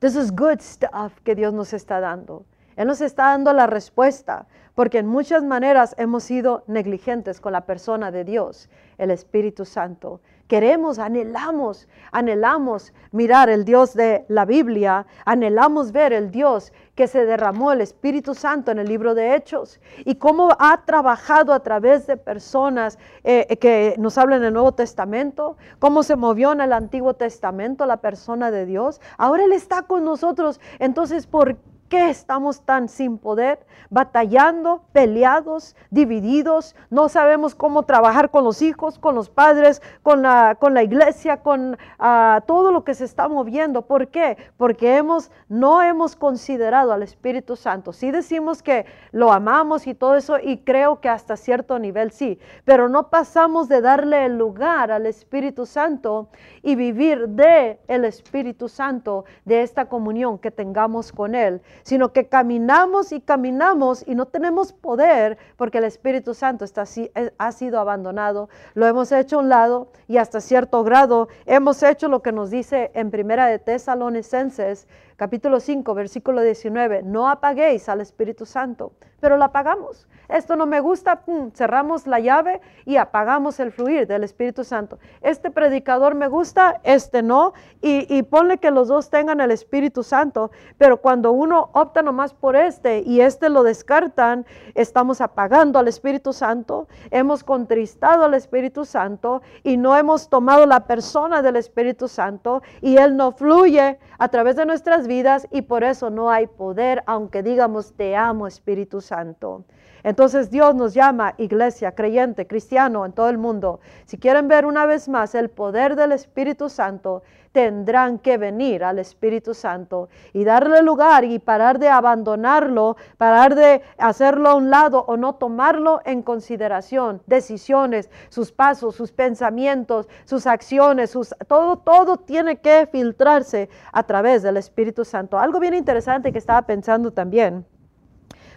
this 0.00 0.14
is 0.14 0.30
good 0.30 0.60
stuff 0.60 1.18
que 1.24 1.34
Dios 1.34 1.54
nos 1.54 1.72
está 1.72 2.00
dando. 2.00 2.44
Él 2.76 2.86
nos 2.86 3.00
está 3.00 3.28
dando 3.28 3.54
la 3.54 3.66
respuesta, 3.66 4.46
porque 4.74 4.98
en 4.98 5.06
muchas 5.06 5.42
maneras 5.42 5.94
hemos 5.96 6.24
sido 6.24 6.64
negligentes 6.66 7.40
con 7.40 7.52
la 7.52 7.64
persona 7.64 8.10
de 8.10 8.24
Dios, 8.24 8.68
el 8.98 9.10
Espíritu 9.10 9.64
Santo. 9.64 10.20
Queremos, 10.46 10.98
anhelamos, 10.98 11.88
anhelamos 12.12 12.92
mirar 13.12 13.48
el 13.48 13.64
Dios 13.64 13.94
de 13.94 14.26
la 14.28 14.44
Biblia, 14.44 15.06
anhelamos 15.24 15.90
ver 15.90 16.12
el 16.12 16.30
Dios 16.30 16.72
que 16.94 17.06
se 17.06 17.24
derramó 17.24 17.72
el 17.72 17.80
Espíritu 17.80 18.34
Santo 18.34 18.70
en 18.70 18.78
el 18.78 18.86
libro 18.86 19.14
de 19.14 19.34
Hechos 19.34 19.80
y 20.04 20.16
cómo 20.16 20.50
ha 20.58 20.84
trabajado 20.84 21.54
a 21.54 21.60
través 21.60 22.06
de 22.06 22.16
personas 22.16 22.98
eh, 23.24 23.56
que 23.56 23.94
nos 23.98 24.18
hablan 24.18 24.40
en 24.40 24.48
el 24.48 24.52
Nuevo 24.52 24.72
Testamento, 24.72 25.56
cómo 25.78 26.02
se 26.02 26.14
movió 26.14 26.52
en 26.52 26.60
el 26.60 26.72
Antiguo 26.74 27.14
Testamento 27.14 27.86
la 27.86 27.96
persona 27.96 28.50
de 28.50 28.66
Dios. 28.66 29.00
Ahora 29.16 29.44
Él 29.44 29.52
está 29.52 29.82
con 29.82 30.04
nosotros. 30.04 30.60
Entonces, 30.78 31.26
¿por 31.26 31.56
qué? 31.88 32.10
estamos 32.10 32.62
tan 32.62 32.88
sin 32.88 33.18
poder, 33.18 33.58
batallando, 33.90 34.82
peleados, 34.92 35.76
divididos? 35.90 36.74
No 36.90 37.08
sabemos 37.08 37.54
cómo 37.54 37.84
trabajar 37.84 38.30
con 38.30 38.44
los 38.44 38.62
hijos, 38.62 38.98
con 38.98 39.14
los 39.14 39.28
padres, 39.28 39.82
con 40.02 40.22
la, 40.22 40.56
con 40.58 40.74
la 40.74 40.82
iglesia, 40.82 41.38
con 41.38 41.76
ah, 41.98 42.42
todo 42.46 42.72
lo 42.72 42.84
que 42.84 42.94
se 42.94 43.04
está 43.04 43.28
moviendo. 43.28 43.82
¿Por 43.82 44.08
qué? 44.08 44.36
Porque 44.56 44.96
hemos, 44.96 45.30
no 45.48 45.82
hemos 45.82 46.16
considerado 46.16 46.92
al 46.92 47.02
Espíritu 47.02 47.56
Santo. 47.56 47.92
Sí 47.92 48.10
decimos 48.10 48.62
que 48.62 48.86
lo 49.12 49.32
amamos 49.32 49.86
y 49.86 49.94
todo 49.94 50.16
eso, 50.16 50.38
y 50.38 50.58
creo 50.58 51.00
que 51.00 51.08
hasta 51.08 51.36
cierto 51.36 51.78
nivel 51.78 52.10
sí, 52.10 52.38
pero 52.64 52.88
no 52.88 53.10
pasamos 53.10 53.68
de 53.68 53.80
darle 53.80 54.26
el 54.26 54.38
lugar 54.38 54.90
al 54.90 55.06
Espíritu 55.06 55.66
Santo 55.66 56.28
y 56.62 56.74
vivir 56.74 57.28
de 57.28 57.78
el 57.88 58.04
Espíritu 58.04 58.68
Santo, 58.68 59.24
de 59.44 59.62
esta 59.62 59.86
comunión 59.86 60.38
que 60.38 60.50
tengamos 60.50 61.12
con 61.12 61.34
Él 61.34 61.62
sino 61.82 62.12
que 62.12 62.28
caminamos 62.28 63.12
y 63.12 63.20
caminamos 63.20 64.04
y 64.06 64.14
no 64.14 64.26
tenemos 64.26 64.72
poder 64.72 65.38
porque 65.56 65.78
el 65.78 65.84
Espíritu 65.84 66.34
Santo 66.34 66.64
está, 66.64 66.84
eh, 66.96 67.32
ha 67.38 67.52
sido 67.52 67.80
abandonado. 67.80 68.48
Lo 68.74 68.86
hemos 68.86 69.12
hecho 69.12 69.36
a 69.36 69.42
un 69.42 69.48
lado 69.48 69.88
y 70.08 70.18
hasta 70.18 70.40
cierto 70.40 70.84
grado 70.84 71.28
hemos 71.46 71.82
hecho 71.82 72.08
lo 72.08 72.22
que 72.22 72.32
nos 72.32 72.50
dice 72.50 72.90
en 72.94 73.10
Primera 73.10 73.46
de 73.46 73.58
Tesalonicenses 73.58 74.86
capítulo 75.16 75.60
5, 75.60 75.94
versículo 75.94 76.40
19, 76.40 77.02
no 77.02 77.28
apaguéis 77.28 77.88
al 77.88 78.00
Espíritu 78.00 78.46
Santo, 78.46 78.92
pero 79.20 79.36
lo 79.36 79.44
apagamos. 79.44 80.06
Esto 80.28 80.56
no 80.56 80.66
me 80.66 80.80
gusta, 80.80 81.22
cerramos 81.54 82.06
la 82.06 82.18
llave 82.18 82.60
y 82.86 82.96
apagamos 82.96 83.60
el 83.60 83.72
fluir 83.72 84.06
del 84.06 84.24
Espíritu 84.24 84.64
Santo. 84.64 84.98
Este 85.20 85.50
predicador 85.50 86.14
me 86.14 86.28
gusta, 86.28 86.80
este 86.82 87.22
no, 87.22 87.52
y, 87.82 88.22
ponle 88.24 88.58
que 88.58 88.70
los 88.70 88.88
dos 88.88 89.10
tengan 89.10 89.40
el 89.40 89.50
Espíritu 89.50 90.02
Santo, 90.02 90.50
pero 90.78 91.02
cuando 91.02 91.32
uno 91.32 91.68
opta 91.72 92.02
nomás 92.02 92.32
por 92.32 92.56
este 92.56 93.00
y 93.00 93.20
este 93.20 93.50
lo 93.50 93.62
descartan, 93.62 94.46
estamos 94.74 95.20
apagando 95.20 95.78
al 95.78 95.88
Espíritu 95.88 96.32
Santo, 96.32 96.88
hemos 97.10 97.44
contristado 97.44 98.24
al 98.24 98.34
Espíritu 98.34 98.84
Santo 98.86 99.42
y 99.62 99.76
no 99.76 99.96
hemos 99.96 100.28
tomado 100.30 100.64
la 100.64 100.86
persona 100.86 101.42
del 101.42 101.56
Espíritu 101.56 102.08
Santo 102.08 102.62
y 102.80 102.96
Él 102.96 103.16
no 103.16 103.32
fluye 103.32 103.98
a 104.18 104.28
través 104.28 104.56
de 104.56 104.64
nuestras 104.64 105.03
vidas 105.06 105.46
y 105.50 105.62
por 105.62 105.84
eso 105.84 106.10
no 106.10 106.30
hay 106.30 106.46
poder, 106.46 107.02
aunque 107.06 107.42
digamos 107.42 107.94
te 107.94 108.16
amo 108.16 108.46
Espíritu 108.46 109.00
Santo. 109.00 109.64
Entonces 110.04 110.50
Dios 110.50 110.74
nos 110.74 110.92
llama 110.92 111.34
iglesia, 111.38 111.92
creyente, 111.94 112.46
cristiano 112.46 113.06
en 113.06 113.12
todo 113.12 113.30
el 113.30 113.38
mundo. 113.38 113.80
Si 114.04 114.18
quieren 114.18 114.48
ver 114.48 114.66
una 114.66 114.84
vez 114.84 115.08
más 115.08 115.34
el 115.34 115.48
poder 115.48 115.96
del 115.96 116.12
Espíritu 116.12 116.68
Santo, 116.68 117.22
tendrán 117.52 118.18
que 118.18 118.36
venir 118.36 118.84
al 118.84 118.98
Espíritu 118.98 119.54
Santo 119.54 120.08
y 120.32 120.44
darle 120.44 120.82
lugar 120.82 121.24
y 121.24 121.38
parar 121.38 121.78
de 121.78 121.88
abandonarlo, 121.88 122.96
parar 123.16 123.54
de 123.54 123.80
hacerlo 123.96 124.50
a 124.50 124.54
un 124.56 124.70
lado 124.70 125.04
o 125.06 125.16
no 125.16 125.36
tomarlo 125.36 126.02
en 126.04 126.22
consideración. 126.22 127.22
Decisiones, 127.26 128.10
sus 128.28 128.52
pasos, 128.52 128.96
sus 128.96 129.12
pensamientos, 129.12 130.08
sus 130.24 130.46
acciones, 130.46 131.10
sus, 131.10 131.34
todo, 131.48 131.78
todo 131.78 132.18
tiene 132.18 132.56
que 132.56 132.88
filtrarse 132.90 133.70
a 133.92 134.02
través 134.02 134.42
del 134.42 134.58
Espíritu 134.58 135.04
Santo. 135.04 135.38
Algo 135.38 135.60
bien 135.60 135.74
interesante 135.74 136.32
que 136.32 136.38
estaba 136.38 136.62
pensando 136.62 137.12
también 137.12 137.64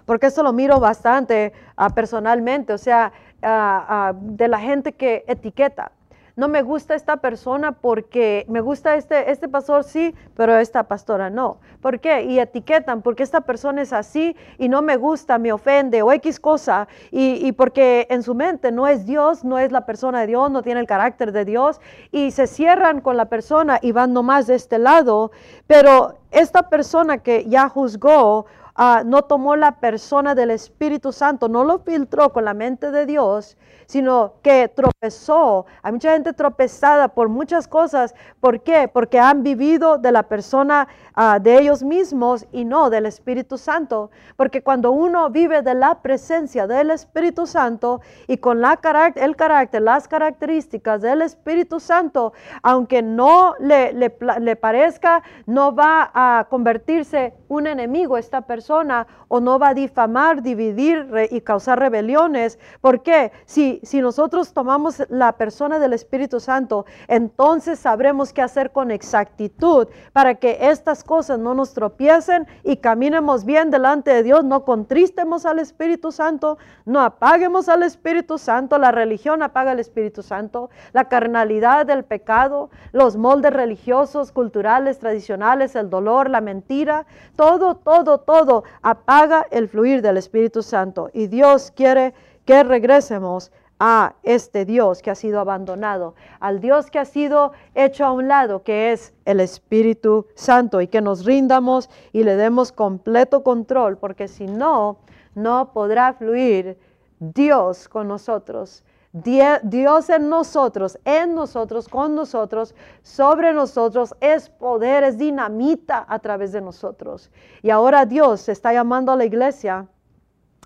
porque 0.08 0.26
esto 0.26 0.42
lo 0.42 0.54
miro 0.54 0.80
bastante 0.80 1.54
ah, 1.76 1.92
personalmente, 1.92 2.74
o 2.74 2.80
sea, 2.80 3.12
ah, 3.44 3.86
ah, 3.88 4.14
de 4.16 4.48
la 4.48 4.60
gente 4.60 4.94
que 4.94 5.24
etiqueta 5.28 5.92
no 6.38 6.48
me 6.48 6.62
gusta 6.62 6.94
esta 6.94 7.18
persona 7.18 7.72
porque 7.72 8.46
me 8.48 8.62
gusta 8.62 8.96
este, 8.96 9.32
este 9.32 9.50
pastor 9.50 9.84
sí, 9.84 10.14
pero 10.36 10.56
esta 10.60 10.84
pastora 10.84 11.32
no. 11.32 11.58
¿Por 11.82 12.00
qué? 12.00 12.26
Y 12.26 12.40
etiquetan 12.40 13.02
porque 13.02 13.24
esta 13.24 13.42
persona 13.42 13.82
es 13.82 13.92
así 13.92 14.36
y 14.60 14.70
no 14.70 14.84
me 14.84 14.98
gusta, 14.98 15.40
me 15.40 15.52
ofende 15.52 16.04
o 16.04 16.12
X 16.12 16.40
cosa. 16.40 16.88
Y, 17.10 17.44
y 17.44 17.54
porque 17.54 18.06
en 18.12 18.22
su 18.22 18.36
mente 18.36 18.72
no 18.72 18.88
es 18.88 19.08
Dios, 19.08 19.44
no 19.44 19.58
es 19.58 19.72
la 19.72 19.88
persona 19.88 20.22
de 20.22 20.28
Dios, 20.28 20.52
no 20.52 20.62
tiene 20.62 20.80
el 20.80 20.86
carácter 20.86 21.32
de 21.32 21.44
Dios 21.44 21.82
y 22.12 22.30
se 22.30 22.46
cierran 22.46 23.02
con 23.02 23.18
la 23.18 23.26
persona 23.26 23.80
y 23.82 23.92
van 23.92 24.14
nomás 24.14 24.46
de 24.46 24.54
este 24.54 24.78
lado. 24.78 25.32
Pero 25.66 26.20
esta 26.30 26.70
persona 26.70 27.18
que 27.18 27.50
ya 27.50 27.68
juzgó 27.68 28.46
Ah, 28.80 29.02
no 29.04 29.24
tomó 29.24 29.56
la 29.56 29.80
persona 29.80 30.36
del 30.36 30.52
Espíritu 30.52 31.12
Santo, 31.12 31.50
no 31.50 31.64
lo 31.64 31.80
filtró 31.80 32.32
con 32.32 32.46
la 32.46 32.54
mente 32.54 32.92
de 32.92 33.08
Dios, 33.08 33.58
sino 33.88 34.36
que 34.44 34.68
tropezó. 34.68 35.66
Hay 35.82 35.94
mucha 35.94 36.14
gente 36.14 36.32
tropezada 36.32 37.08
por 37.08 37.28
muchas 37.28 37.68
cosas. 37.68 38.14
¿Por 38.40 38.62
qué? 38.62 38.88
Porque 38.88 39.18
han 39.18 39.42
vivido 39.42 39.98
de 39.98 40.12
la 40.12 40.22
persona 40.22 40.88
ah, 41.18 41.40
de 41.40 41.60
ellos 41.60 41.84
mismos 41.84 42.46
y 42.54 42.64
no 42.64 42.90
del 42.90 43.06
Espíritu 43.06 43.58
Santo. 43.58 44.12
Porque 44.38 44.62
cuando 44.62 44.92
uno 44.92 45.30
vive 45.30 45.62
de 45.62 45.74
la 45.74 46.02
presencia 46.02 46.68
del 46.68 46.92
Espíritu 46.92 47.46
Santo 47.46 48.00
y 48.28 48.38
con 48.38 48.62
la 48.62 48.80
el 49.16 49.36
carácter, 49.36 49.82
las 49.82 50.08
características 50.08 51.02
del 51.02 51.24
Espíritu 51.24 51.80
Santo, 51.80 52.34
aunque 52.62 53.02
no 53.02 53.56
le, 53.60 53.92
le 53.94 54.56
parezca, 54.56 55.24
no 55.48 55.76
va 55.76 56.12
a 56.14 56.48
convertirse 56.50 57.34
un 57.48 57.66
enemigo 57.68 58.18
esta 58.18 58.42
persona 58.42 59.08
o 59.28 59.40
no 59.40 59.60
va 59.60 59.70
a 59.70 59.74
difamar, 59.74 60.42
dividir 60.42 61.08
y 61.32 61.42
causar 61.42 61.80
rebeliones. 61.80 62.60
¿Por 62.82 63.02
qué? 63.02 63.32
Si, 63.46 63.80
si 63.84 64.02
nosotros 64.02 64.54
tomamos 64.54 65.04
la 65.10 65.34
persona 65.34 65.80
del 65.80 65.94
Espíritu 65.94 66.40
Santo, 66.40 66.86
entonces 67.08 67.80
sabremos 67.80 68.32
qué 68.32 68.42
hacer 68.42 68.72
con 68.72 68.92
exactitud 68.92 69.88
para 70.14 70.36
que 70.36 70.58
estas 70.62 71.04
cosas 71.08 71.40
no 71.40 71.56
nos 71.56 71.74
tropiecen 71.74 72.46
y 72.64 72.78
caminemos 72.78 73.46
bien 73.46 73.72
delante 73.72 74.12
de 74.12 74.22
Dios, 74.22 74.44
no 74.44 74.64
contristemos 74.64 75.48
al 75.48 75.58
Espíritu 75.58 76.12
Santo, 76.12 76.60
no 76.86 77.02
apaguemos 77.02 77.70
al 77.70 77.82
Espíritu 77.82 78.38
Santo, 78.38 78.78
la 78.78 78.92
religión 78.92 79.42
apaga 79.42 79.72
al 79.72 79.80
Espíritu 79.80 80.22
Santo, 80.22 80.70
la 80.94 81.06
carnalidad 81.06 81.88
del 81.88 82.04
pecado, 82.04 82.70
los 82.92 83.18
moldes 83.18 83.54
religiosos, 83.54 84.32
culturales, 84.32 85.00
tradicionales, 85.00 85.76
el 85.76 85.90
dolor, 85.90 86.30
la 86.30 86.42
mentira, 86.42 87.08
todo, 87.36 87.78
todo, 87.78 88.20
todo 88.20 88.64
apaga 88.84 89.48
el 89.50 89.68
fluir 89.68 90.04
del 90.04 90.18
Espíritu 90.18 90.62
Santo. 90.62 91.10
Y 91.14 91.26
Dios 91.28 91.72
quiere 91.76 92.14
que 92.46 92.64
regresemos 92.64 93.52
a 93.80 94.16
este 94.24 94.66
Dios 94.66 95.02
que 95.02 95.12
ha 95.12 95.16
sido 95.16 95.40
abandonado, 95.40 96.16
al 96.40 96.60
Dios 96.60 96.90
que 96.90 97.00
ha 97.00 97.06
sido 97.06 97.52
hecho 97.76 98.06
a 98.06 98.12
un 98.12 98.28
lado, 98.28 98.64
que 98.64 98.92
es 98.92 99.14
el 99.26 99.40
Espíritu 99.40 100.28
Santo, 100.36 100.82
y 100.82 100.88
que 100.88 101.02
nos 101.02 101.26
rindamos 101.26 101.90
y 102.14 102.24
le 102.24 102.36
demos 102.36 102.72
completo 102.72 103.44
control, 103.44 103.98
porque 103.98 104.28
si 104.28 104.48
no, 104.48 104.98
no 105.36 105.72
podrá 105.74 106.14
fluir 106.14 106.78
Dios 107.20 107.88
con 107.88 108.08
nosotros. 108.08 108.84
Dios 109.14 110.10
en 110.10 110.30
nosotros, 110.30 111.00
en 111.06 111.34
nosotros, 111.34 111.88
con 111.88 112.14
nosotros, 112.14 112.76
sobre 113.02 113.54
nosotros, 113.54 114.16
es 114.20 114.50
poder, 114.50 115.04
es 115.04 115.18
dinamita 115.18 116.06
a 116.08 116.20
través 116.20 116.52
de 116.52 116.62
nosotros. 116.62 117.32
Y 117.64 117.70
ahora 117.70 118.06
Dios 118.06 118.48
está 118.50 118.74
llamando 118.74 119.12
a 119.12 119.16
la 119.16 119.26
iglesia 119.26 119.88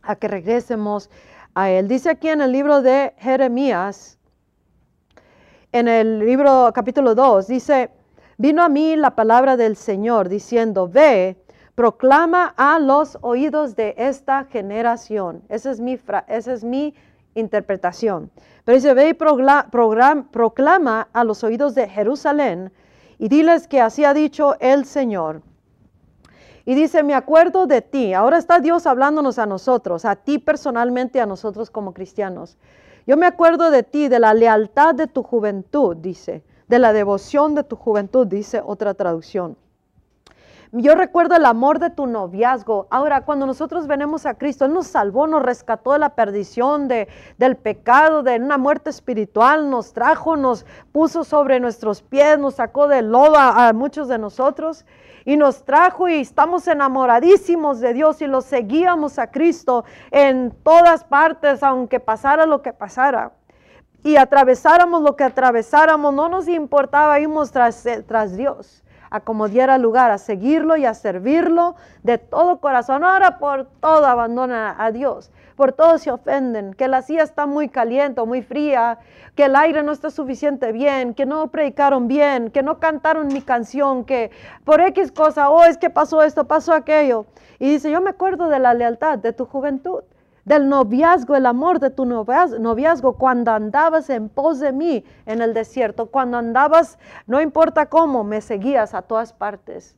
a 0.02 0.15
que 0.15 0.28
regresemos 0.28 1.10
a 1.55 1.69
Él. 1.69 1.87
Dice 1.87 2.09
aquí 2.09 2.29
en 2.29 2.41
el 2.41 2.51
libro 2.51 2.81
de 2.81 3.13
Jeremías, 3.17 4.17
en 5.71 5.87
el 5.87 6.19
libro 6.19 6.71
capítulo 6.73 7.15
2, 7.15 7.47
dice, 7.47 7.89
vino 8.37 8.63
a 8.63 8.69
mí 8.69 8.95
la 8.95 9.15
palabra 9.15 9.57
del 9.57 9.75
Señor 9.75 10.27
diciendo, 10.29 10.87
ve, 10.87 11.37
proclama 11.75 12.53
a 12.57 12.79
los 12.79 13.17
oídos 13.21 13.75
de 13.75 13.95
esta 13.97 14.45
generación. 14.45 15.43
Esa 15.49 15.71
es 15.71 15.79
mi, 15.79 15.97
esa 16.27 16.53
es 16.53 16.63
mi 16.63 16.93
interpretación. 17.35 18.31
Pero 18.65 18.75
dice, 18.75 18.93
ve 18.93 19.09
y 19.09 19.13
proclama 19.13 21.07
a 21.13 21.23
los 21.23 21.43
oídos 21.43 21.75
de 21.75 21.87
Jerusalén 21.87 22.71
y 23.17 23.29
diles 23.29 23.67
que 23.67 23.81
así 23.81 24.03
ha 24.03 24.13
dicho 24.13 24.55
el 24.59 24.85
Señor. 24.85 25.41
Y 26.65 26.76
dice, 26.76 27.04
me 27.04 27.13
acuerdo 27.13 27.67
de 27.67 27.82
ti. 27.82 28.13
Ahora 28.13 28.38
está 28.38 28.60
Dios 28.60 28.86
hablándonos 28.86 29.39
a 29.39 29.45
nosotros, 29.45 30.06
a 30.06 30.15
ti 30.15 30.38
personalmente, 30.39 31.19
a 31.19 31.26
nosotros 31.26 31.69
como 31.69 31.93
cristianos. 31.93 32.58
Yo 33.08 33.17
me 33.17 33.26
acuerdo 33.26 33.71
de 33.71 33.84
ti, 33.84 34.08
de 34.08 34.19
la 34.19 34.34
lealtad 34.34 34.93
de 34.93 35.08
tu 35.08 35.24
juventud, 35.24 35.97
dice, 35.97 36.43
de 36.67 36.80
la 36.80 36.93
devoción 36.93 37.56
de 37.56 37.63
tu 37.63 37.76
juventud, 37.76 38.28
dice 38.28 38.62
otra 38.63 38.93
traducción. 38.93 39.58
Yo 40.73 40.95
recuerdo 40.95 41.36
el 41.36 41.43
amor 41.45 41.79
de 41.79 41.89
tu 41.89 42.07
noviazgo. 42.07 42.88
Ahora, 42.91 43.25
cuando 43.25 43.45
nosotros 43.45 43.88
venimos 43.88 44.25
a 44.25 44.36
Cristo, 44.36 44.63
Él 44.63 44.73
nos 44.73 44.88
salvó, 44.88 45.27
nos 45.27 45.41
rescató 45.41 45.91
de 45.91 45.99
la 45.99 46.15
perdición, 46.15 46.88
de, 46.88 47.10
del 47.38 47.57
pecado, 47.57 48.23
de 48.23 48.38
una 48.38 48.57
muerte 48.57 48.89
espiritual, 48.89 49.69
nos 49.69 49.91
trajo, 49.91 50.38
nos 50.38 50.65
puso 50.93 51.25
sobre 51.25 51.60
nuestros 51.60 52.01
pies, 52.01 52.39
nos 52.39 52.55
sacó 52.55 52.88
del 52.88 53.12
lodo 53.12 53.36
a, 53.38 53.73
muchos 53.73 54.07
de 54.07 54.17
nosotros 54.17 54.86
y 55.25 55.36
nos 55.36 55.65
trajo 55.65 56.07
y 56.07 56.21
estamos 56.21 56.65
enamoradísimos 56.69 57.81
de 57.81 57.93
Dios 57.93 58.21
y 58.21 58.27
lo 58.27 58.39
seguíamos 58.39 59.19
a 59.19 59.29
Cristo 59.29 59.84
en 60.10 60.51
todas 60.63 61.03
partes, 61.03 61.63
aunque 61.63 61.99
pasara 61.99 62.45
lo 62.45 62.62
que 62.62 62.71
pasara. 62.71 63.34
Y 64.03 64.15
atravesáramos 64.15 65.01
lo 65.01 65.17
que 65.17 65.25
atravesáramos, 65.25 66.13
no 66.13 66.29
nos 66.29 66.47
importaba, 66.47 67.19
íbamos 67.19 67.51
tras, 67.51 67.86
tras 68.07 68.38
Dios 68.38 68.81
a 69.12 69.19
como 69.19 69.47
lugar, 69.47 70.10
a 70.10 70.17
seguirlo 70.17 70.78
y 70.78 70.86
a 70.86 70.93
servirlo 70.93 71.76
de 72.02 72.17
todo 72.17 72.60
corazón. 72.60 73.04
Ahora 73.04 73.38
por 73.38 73.65
todo 73.65 74.08
abandonan 74.08 74.76
a 74.80 74.91
Dios, 74.91 75.32
por 75.56 75.74
todo 75.74 75.97
se 75.97 76.10
ofenden, 76.10 76.74
que 76.74 76.88
la 76.88 77.02
silla 77.02 77.24
está 77.24 77.45
muy 77.45 77.69
caliente 77.69 78.21
o 78.21 78.26
muy 78.26 78.41
fría, 78.41 78.97
que 79.36 79.45
el 79.45 79.56
aire 79.56 79.84
no 79.84 79.91
está 79.91 80.10
suficiente 80.10 80.71
bien, 80.71 81.13
que 81.13 81.26
no 81.26 81.47
predicaron 81.47 82.08
bien, 82.08 82.50
que 82.50 82.63
no 82.63 82.80
cantaron 82.80 83.28
mi 83.28 83.41
canción, 83.41 84.06
que 84.06 84.32
por 84.63 84.82
X 84.82 85.12
cosa, 85.12 85.50
oh, 85.50 85.63
es 85.65 85.78
que 85.78 85.89
pasó 85.89 86.24
esto, 86.24 86.45
pasó 86.47 86.74
aquello. 86.74 87.26
Y 87.60 87.69
dice, 87.69 87.91
yo 87.91 88.02
me 88.02 88.10
acuerdo 88.10 88.47
de 88.47 88.60
la 88.60 88.74
lealtad 88.74 89.19
de 89.19 89.34
tu 89.34 89.45
juventud 89.45 90.04
del 90.45 90.67
noviazgo, 90.67 91.36
el 91.36 91.45
amor 91.45 91.80
de 91.80 91.89
tu 91.89 92.06
noviazgo, 92.06 93.13
cuando 93.13 93.51
andabas 93.51 94.10
en 94.10 94.30
pos 94.30 94.60
de 94.60 94.71
mí 94.71 95.04
en 95.25 95.41
el 95.41 95.54
desierto, 95.54 96.08
cuando 96.08 96.38
andabas, 96.38 96.97
no 97.27 97.41
importa 97.41 97.88
cómo, 97.88 98.23
me 98.23 98.41
seguías 98.41 98.93
a 98.93 99.01
todas 99.01 99.34
partes. 99.34 99.95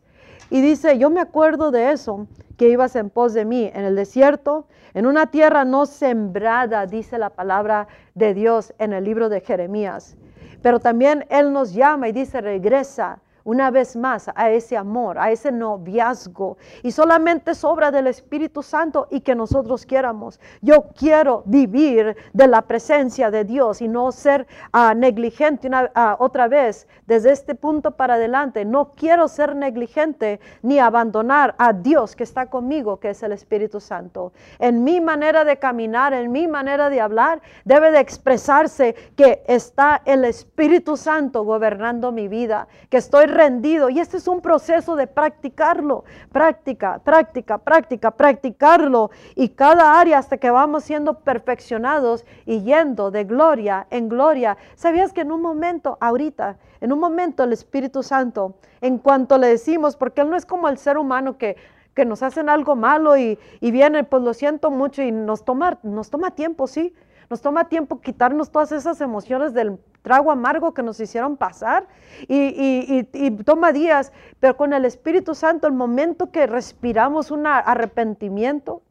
Y 0.49 0.61
dice, 0.61 0.97
yo 0.97 1.09
me 1.09 1.21
acuerdo 1.21 1.71
de 1.71 1.91
eso, 1.91 2.27
que 2.57 2.69
ibas 2.69 2.95
en 2.95 3.09
pos 3.09 3.33
de 3.33 3.45
mí 3.45 3.71
en 3.73 3.85
el 3.85 3.95
desierto, 3.95 4.67
en 4.93 5.07
una 5.07 5.27
tierra 5.27 5.65
no 5.65 5.85
sembrada, 5.85 6.85
dice 6.85 7.17
la 7.17 7.31
palabra 7.31 7.87
de 8.13 8.33
Dios 8.33 8.73
en 8.77 8.93
el 8.93 9.03
libro 9.03 9.29
de 9.29 9.41
Jeremías. 9.41 10.15
Pero 10.61 10.79
también 10.79 11.25
Él 11.29 11.51
nos 11.51 11.73
llama 11.73 12.09
y 12.09 12.11
dice, 12.11 12.41
regresa 12.41 13.19
una 13.43 13.71
vez 13.71 13.95
más 13.95 14.29
a 14.35 14.51
ese 14.51 14.77
amor, 14.77 15.17
a 15.17 15.31
ese 15.31 15.51
noviazgo. 15.51 16.57
Y 16.81 16.91
solamente 16.91 17.55
sobra 17.55 17.91
del 17.91 18.07
Espíritu 18.07 18.63
Santo 18.63 19.07
y 19.09 19.21
que 19.21 19.35
nosotros 19.35 19.85
quieramos. 19.85 20.39
Yo 20.61 20.85
quiero 20.97 21.43
vivir 21.45 22.15
de 22.33 22.47
la 22.47 22.61
presencia 22.63 23.31
de 23.31 23.43
Dios 23.43 23.81
y 23.81 23.87
no 23.87 24.11
ser 24.11 24.47
ah, 24.71 24.93
negligente 24.93 25.67
una, 25.67 25.91
ah, 25.95 26.15
otra 26.19 26.47
vez 26.47 26.87
desde 27.05 27.31
este 27.31 27.55
punto 27.55 27.91
para 27.91 28.15
adelante. 28.15 28.65
No 28.65 28.91
quiero 28.91 29.27
ser 29.27 29.55
negligente 29.55 30.39
ni 30.61 30.79
abandonar 30.79 31.55
a 31.57 31.73
Dios 31.73 32.15
que 32.15 32.23
está 32.23 32.49
conmigo, 32.49 32.99
que 32.99 33.09
es 33.09 33.23
el 33.23 33.31
Espíritu 33.31 33.79
Santo. 33.79 34.33
En 34.59 34.83
mi 34.83 35.01
manera 35.01 35.43
de 35.43 35.57
caminar, 35.57 36.13
en 36.13 36.31
mi 36.31 36.47
manera 36.47 36.89
de 36.89 37.01
hablar, 37.01 37.41
debe 37.65 37.91
de 37.91 37.99
expresarse 37.99 38.95
que 39.15 39.43
está 39.47 40.01
el 40.05 40.25
Espíritu 40.25 40.97
Santo 40.97 41.43
gobernando 41.43 42.11
mi 42.11 42.27
vida, 42.27 42.67
que 42.89 42.97
estoy 42.97 43.25
rendido. 43.33 43.89
Y 43.89 43.99
este 43.99 44.17
es 44.17 44.27
un 44.27 44.41
proceso 44.41 44.95
de 44.95 45.07
practicarlo, 45.07 46.03
práctica, 46.31 46.99
práctica, 47.03 47.57
práctica, 47.57 48.11
practicarlo. 48.11 49.11
Y 49.35 49.49
cada 49.49 49.99
área 49.99 50.17
hasta 50.17 50.37
que 50.37 50.51
vamos 50.51 50.83
siendo 50.83 51.19
perfeccionados 51.19 52.25
y 52.45 52.61
yendo 52.61 53.11
de 53.11 53.23
gloria 53.23 53.87
en 53.89 54.09
gloria. 54.09 54.57
¿Sabías 54.75 55.13
que 55.13 55.21
en 55.21 55.31
un 55.31 55.41
momento, 55.41 55.97
ahorita, 55.99 56.57
en 56.81 56.93
un 56.93 56.99
momento 56.99 57.43
el 57.43 57.53
Espíritu 57.53 58.03
Santo, 58.03 58.55
en 58.81 58.97
cuanto 58.97 59.37
le 59.37 59.47
decimos, 59.47 59.95
porque 59.95 60.21
Él 60.21 60.29
no 60.29 60.35
es 60.35 60.45
como 60.45 60.69
el 60.69 60.77
ser 60.77 60.97
humano 60.97 61.37
que 61.37 61.55
que 61.93 62.05
nos 62.05 62.23
hacen 62.23 62.49
algo 62.49 62.75
malo 62.75 63.17
y, 63.17 63.37
y 63.59 63.71
viene, 63.71 64.03
pues 64.03 64.23
lo 64.23 64.33
siento 64.33 64.71
mucho 64.71 65.01
y 65.01 65.11
nos 65.11 65.43
nos 65.83 66.09
toma 66.09 66.31
tiempo, 66.31 66.67
sí, 66.67 66.93
nos 67.33 67.41
toma 67.41 67.67
tiempo 67.67 67.99
quitarnos 67.99 68.51
todas 68.51 68.71
esas 68.71 69.01
emociones 69.01 69.55
del 69.55 69.79
trago 70.03 70.29
amargo 70.29 70.75
que 70.75 70.83
nos 70.83 70.99
hicieron 70.99 71.35
pasar 71.35 71.87
y, 72.27 73.01
toma 73.43 73.71
días, 73.71 74.13
pero 74.39 74.55
con 74.55 74.71
el 74.71 74.85
Espíritu 74.85 75.33
Santo, 75.33 75.65
el 75.65 75.73
momento 75.73 76.29
que 76.29 76.45
respiramos 76.45 77.31
un 77.31 77.47
arrepentimiento, 77.47 78.83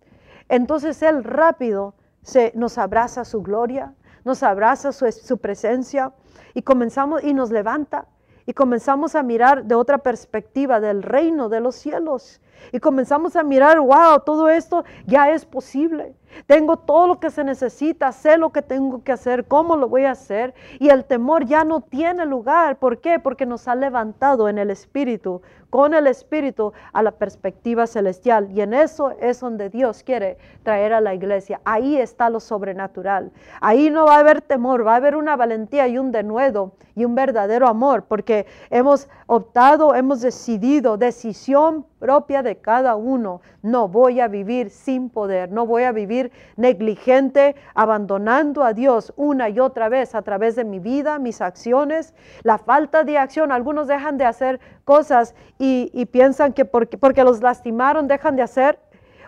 entonces 0.48 1.02
Él 1.02 1.22
rápido 1.22 1.94
se, 2.22 2.50
nos 2.57 2.78
abraza 2.78 3.24
su 3.24 3.42
gloria, 3.42 3.94
nos 4.24 4.42
abraza 4.42 4.90
su, 4.90 5.12
su 5.12 5.38
presencia 5.38 6.12
y 6.52 6.62
comenzamos 6.62 7.22
y 7.22 7.35
nos 7.35 7.52
levanta 7.52 8.09
y 8.44 8.55
comenzamos 8.55 9.14
a 9.14 9.22
mirar 9.22 9.66
de 9.66 9.76
otra 9.76 9.98
perspectiva 9.98 10.81
del 10.81 11.05
reino 11.05 11.48
de 11.48 11.61
los 11.61 11.76
cielos. 11.76 12.40
Y 12.70 12.79
comenzamos 12.79 13.37
a 13.37 13.42
mirar, 13.42 13.81
wow, 13.81 14.20
todo 14.25 14.48
esto 14.48 14.85
ya 15.07 15.31
es 15.31 15.44
posible. 15.44 16.14
Tengo 16.46 16.79
todo 16.79 17.07
lo 17.07 17.20
que 17.20 17.31
se 17.31 17.44
necesita, 17.44 18.11
sé 18.12 18.38
lo 18.38 18.51
que 18.51 18.62
tengo 18.62 19.03
que 19.03 19.12
hacer, 19.12 19.44
cómo 19.44 19.77
lo 19.77 19.88
voy 19.88 20.05
a 20.05 20.12
hacer. 20.12 20.55
Y 20.79 20.88
el 20.88 21.05
temor 21.05 21.44
ya 21.44 21.64
no 21.64 21.81
tiene 21.81 22.25
lugar. 22.27 22.79
¿Por 22.79 23.01
qué? 23.01 23.18
Porque 23.18 23.46
nos 23.46 23.68
ha 23.68 23.75
levantado 23.75 24.48
en 24.48 24.59
el 24.59 24.70
Espíritu, 24.70 25.42
con 25.70 25.94
el 25.94 26.07
Espíritu, 26.07 26.72
a 26.92 27.03
la 27.03 27.12
perspectiva 27.12 27.87
celestial. 27.87 28.51
Y 28.51 28.61
en 28.61 28.75
eso 28.75 29.12
es 29.20 29.40
donde 29.40 29.68
Dios 29.68 30.03
quiere 30.03 30.38
traer 30.62 30.92
a 30.92 31.01
la 31.01 31.14
iglesia. 31.14 31.61
Ahí 31.64 31.96
está 31.96 32.31
lo 32.31 32.40
sobrenatural. 32.40 33.31
Ahí 33.61 33.90
no 33.90 34.07
va 34.07 34.16
a 34.16 34.20
haber 34.20 34.40
temor, 34.40 34.87
va 34.87 34.94
a 34.94 34.96
haber 34.96 35.16
una 35.16 35.37
valentía 35.37 35.87
y 35.88 35.98
un 35.98 36.12
denuedo 36.12 36.72
y 36.94 37.05
un 37.05 37.14
verdadero 37.14 37.68
amor, 37.68 38.05
porque 38.05 38.46
hemos 38.70 39.09
optado, 39.27 39.94
hemos 39.94 40.20
decidido, 40.20 40.98
decisión 40.98 41.87
propia 41.98 42.42
de 42.42 42.52
cada 42.57 42.97
uno. 42.97 43.41
No 43.62 43.88
voy 43.88 44.21
a 44.21 44.29
vivir 44.29 44.71
sin 44.71 45.11
poder, 45.11 45.51
no 45.51 45.67
voy 45.67 45.85
a 45.85 45.93
vivir 45.93 46.33
negligente, 46.57 47.57
abandonando 47.75 48.65
a 48.65 48.73
Dios 48.73 49.12
una 49.17 49.49
y 49.49 49.61
otra 49.61 49.88
vez 49.88 50.15
a 50.15 50.23
través 50.23 50.57
de 50.57 50.65
mi 50.65 50.79
vida, 50.79 51.19
mis 51.19 51.41
acciones, 51.41 52.15
la 52.43 52.59
falta 52.59 53.05
de 53.05 53.19
acción. 53.19 53.53
Algunos 53.53 53.87
dejan 53.87 54.19
de 54.19 54.25
hacer 54.25 54.61
cosas 54.85 55.35
y, 55.59 56.07
piensan 56.07 56.53
que 56.53 56.65
porque, 56.65 56.99
porque 56.99 57.25
los 57.25 57.41
lastimaron 57.43 58.09
dejan 58.09 58.37
de 58.37 58.43
hacer 58.43 58.79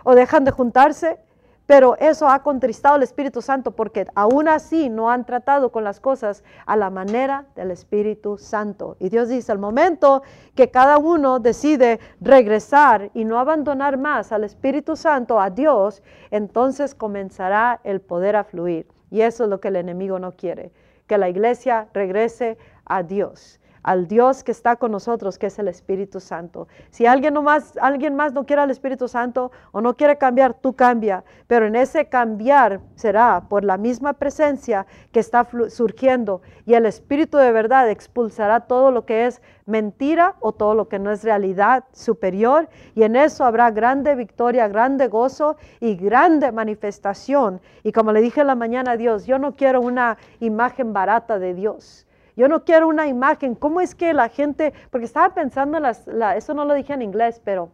o 0.04 0.14
dejan 0.14 0.44
de 0.44 0.50
juntarse 0.50 1.18
pero 1.66 1.96
eso 1.98 2.28
ha 2.28 2.42
contristado 2.42 2.96
al 2.96 3.02
Espíritu 3.02 3.40
Santo 3.40 3.70
porque 3.70 4.06
aún 4.14 4.48
así 4.48 4.90
no 4.90 5.10
han 5.10 5.24
tratado 5.24 5.72
con 5.72 5.82
las 5.82 5.98
cosas 5.98 6.44
a 6.66 6.76
la 6.76 6.90
manera 6.90 7.46
del 7.56 7.70
Espíritu 7.70 8.36
Santo. 8.36 8.96
Y 9.00 9.08
Dios 9.08 9.28
dice, 9.28 9.50
al 9.50 9.58
momento 9.58 10.22
que 10.54 10.70
cada 10.70 10.98
uno 10.98 11.38
decide 11.38 12.00
regresar 12.20 13.10
y 13.14 13.24
no 13.24 13.38
abandonar 13.38 13.96
más 13.96 14.30
al 14.32 14.44
Espíritu 14.44 14.94
Santo, 14.94 15.40
a 15.40 15.50
Dios, 15.50 16.02
entonces 16.30 16.94
comenzará 16.94 17.80
el 17.84 18.00
poder 18.00 18.36
a 18.36 18.44
fluir. 18.44 18.86
Y 19.10 19.22
eso 19.22 19.44
es 19.44 19.50
lo 19.50 19.60
que 19.60 19.68
el 19.68 19.76
enemigo 19.76 20.18
no 20.18 20.32
quiere, 20.32 20.72
que 21.06 21.18
la 21.18 21.28
iglesia 21.28 21.88
regrese 21.94 22.58
a 22.84 23.02
Dios 23.02 23.60
al 23.84 24.08
Dios 24.08 24.42
que 24.42 24.50
está 24.50 24.76
con 24.76 24.90
nosotros, 24.90 25.38
que 25.38 25.46
es 25.46 25.58
el 25.58 25.68
Espíritu 25.68 26.18
Santo. 26.18 26.66
Si 26.90 27.06
alguien, 27.06 27.34
no 27.34 27.42
más, 27.42 27.76
alguien 27.80 28.16
más 28.16 28.32
no 28.32 28.46
quiere 28.46 28.62
al 28.62 28.70
Espíritu 28.70 29.06
Santo 29.06 29.52
o 29.72 29.80
no 29.80 29.94
quiere 29.94 30.16
cambiar, 30.16 30.54
tú 30.54 30.74
cambia. 30.74 31.22
Pero 31.46 31.66
en 31.66 31.76
ese 31.76 32.06
cambiar 32.06 32.80
será 32.94 33.44
por 33.48 33.62
la 33.62 33.76
misma 33.76 34.14
presencia 34.14 34.86
que 35.12 35.20
está 35.20 35.46
surgiendo 35.68 36.40
y 36.64 36.74
el 36.74 36.86
Espíritu 36.86 37.36
de 37.36 37.52
verdad 37.52 37.90
expulsará 37.90 38.60
todo 38.60 38.90
lo 38.90 39.04
que 39.04 39.26
es 39.26 39.42
mentira 39.66 40.34
o 40.40 40.52
todo 40.52 40.74
lo 40.74 40.88
que 40.88 40.98
no 40.98 41.10
es 41.10 41.22
realidad 41.22 41.84
superior 41.92 42.68
y 42.94 43.02
en 43.02 43.16
eso 43.16 43.44
habrá 43.44 43.70
grande 43.70 44.14
victoria, 44.14 44.66
grande 44.68 45.08
gozo 45.08 45.56
y 45.80 45.94
grande 45.96 46.52
manifestación. 46.52 47.60
Y 47.82 47.92
como 47.92 48.12
le 48.12 48.22
dije 48.22 48.40
en 48.40 48.46
la 48.46 48.54
mañana 48.54 48.92
a 48.92 48.96
Dios, 48.96 49.26
yo 49.26 49.38
no 49.38 49.56
quiero 49.56 49.82
una 49.82 50.16
imagen 50.40 50.94
barata 50.94 51.38
de 51.38 51.52
Dios. 51.52 52.06
Yo 52.36 52.48
no 52.48 52.64
quiero 52.64 52.88
una 52.88 53.06
imagen. 53.06 53.54
¿Cómo 53.54 53.80
es 53.80 53.94
que 53.94 54.12
la 54.12 54.28
gente, 54.28 54.72
porque 54.90 55.06
estaba 55.06 55.34
pensando, 55.34 55.78
las, 55.80 56.06
eso 56.36 56.54
no 56.54 56.64
lo 56.64 56.74
dije 56.74 56.92
en 56.92 57.02
inglés, 57.02 57.40
pero 57.44 57.70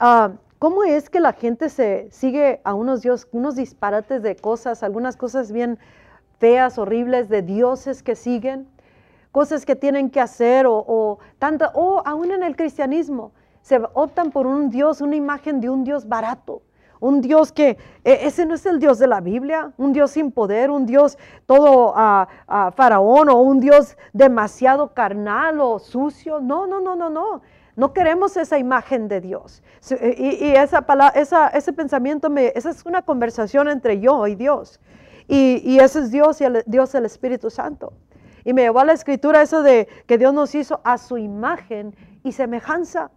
ah, 0.00 0.32
¿cómo 0.58 0.84
es 0.84 1.10
que 1.10 1.20
la 1.20 1.32
gente 1.32 1.68
se 1.68 2.08
sigue 2.10 2.60
a 2.64 2.74
unos 2.74 3.02
dios, 3.02 3.28
unos 3.32 3.56
disparates 3.56 4.22
de 4.22 4.36
cosas, 4.36 4.82
algunas 4.82 5.16
cosas 5.16 5.52
bien 5.52 5.78
feas, 6.38 6.78
horribles, 6.78 7.28
de 7.28 7.42
dioses 7.42 8.02
que 8.02 8.16
siguen, 8.16 8.68
cosas 9.30 9.64
que 9.64 9.76
tienen 9.76 10.10
que 10.10 10.20
hacer 10.20 10.66
o, 10.66 10.84
o 10.86 11.18
tanta, 11.38 11.70
o 11.74 12.02
aún 12.04 12.32
en 12.32 12.42
el 12.42 12.56
cristianismo, 12.56 13.32
se 13.62 13.80
optan 13.94 14.32
por 14.32 14.46
un 14.46 14.70
dios, 14.70 15.00
una 15.00 15.16
imagen 15.16 15.60
de 15.60 15.68
un 15.68 15.84
dios 15.84 16.08
barato 16.08 16.62
un 17.00 17.20
Dios 17.20 17.50
que, 17.52 17.78
e, 18.04 18.26
ese 18.26 18.46
no 18.46 18.54
es 18.54 18.64
el 18.66 18.78
Dios 18.78 18.98
de 18.98 19.06
la 19.06 19.20
Biblia, 19.20 19.72
un 19.78 19.92
Dios 19.92 20.12
sin 20.12 20.30
poder, 20.30 20.70
un 20.70 20.86
Dios 20.86 21.18
todo 21.46 21.94
a 21.96 22.28
faraón 22.76 23.28
o 23.30 23.40
un 23.40 23.60
Dios 23.60 23.96
demasiado 24.12 24.94
carnal 24.94 25.60
o 25.60 25.78
sucio. 25.78 26.40
No, 26.40 26.66
no, 26.66 26.80
no, 26.80 26.94
no, 26.94 27.10
no. 27.10 27.42
No 27.76 27.94
queremos 27.94 28.36
esa 28.36 28.58
imagen 28.58 29.08
de 29.08 29.20
Dios. 29.20 29.62
Y, 30.18 30.50
esa 30.50 30.84
esa, 31.14 31.48
ese 31.48 31.72
pensamiento, 31.72 32.28
me, 32.28 32.52
esa 32.54 32.70
es 32.70 32.84
una 32.84 33.02
conversación 33.02 33.68
entre 33.68 34.00
yo 34.00 34.26
y 34.26 34.34
Dios. 34.34 34.80
Y, 35.28 35.62
y 35.64 35.78
ese 35.78 36.00
es 36.00 36.10
Dios 36.10 36.40
y 36.40 36.44
el, 36.44 36.62
Dios 36.66 36.94
el 36.94 37.06
Espíritu 37.06 37.48
Santo. 37.48 37.94
Y 38.44 38.52
me 38.52 38.62
llevó 38.62 38.80
a 38.80 38.84
la 38.84 38.92
escritura 38.92 39.40
eso 39.42 39.62
de 39.62 39.88
que 40.06 40.18
Dios 40.18 40.34
nos 40.34 40.54
hizo 40.54 40.80
a 40.84 40.98
su 40.98 41.16
imagen 41.16 41.94
y 42.22 42.32
semejanza. 42.32 43.10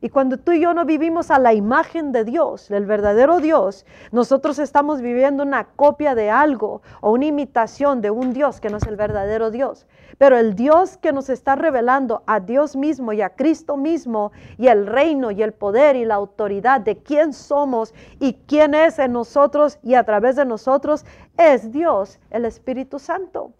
Y 0.00 0.10
cuando 0.10 0.36
tú 0.36 0.52
y 0.52 0.60
yo 0.60 0.74
no 0.74 0.84
vivimos 0.84 1.30
a 1.30 1.40
la 1.40 1.54
imagen 1.54 2.12
de 2.12 2.24
Dios, 2.24 2.68
del 2.68 2.86
verdadero 2.86 3.40
Dios, 3.40 3.84
nosotros 4.12 4.60
estamos 4.60 5.00
viviendo 5.00 5.42
una 5.42 5.64
copia 5.64 6.14
de 6.14 6.30
algo 6.30 6.82
o 7.00 7.10
una 7.10 7.26
imitación 7.26 8.00
de 8.00 8.10
un 8.10 8.32
Dios 8.32 8.60
que 8.60 8.70
no 8.70 8.76
es 8.76 8.86
el 8.86 8.94
verdadero 8.94 9.50
Dios. 9.50 9.88
Pero 10.16 10.38
el 10.38 10.54
Dios 10.54 10.96
que 10.98 11.12
nos 11.12 11.28
está 11.28 11.56
revelando 11.56 12.22
a 12.26 12.38
Dios 12.38 12.76
mismo 12.76 13.12
y 13.12 13.22
a 13.22 13.30
Cristo 13.30 13.76
mismo 13.76 14.30
y 14.56 14.68
el 14.68 14.86
reino 14.86 15.32
y 15.32 15.42
el 15.42 15.52
poder 15.52 15.96
y 15.96 16.04
la 16.04 16.14
autoridad 16.14 16.80
de 16.80 16.98
quién 16.98 17.32
somos 17.32 17.92
y 18.20 18.34
quién 18.46 18.74
es 18.74 19.00
en 19.00 19.12
nosotros 19.12 19.78
y 19.82 19.94
a 19.94 20.04
través 20.04 20.36
de 20.36 20.44
nosotros 20.44 21.04
es 21.36 21.72
Dios, 21.72 22.20
el 22.30 22.44
Espíritu 22.44 23.00
Santo. 23.00 23.52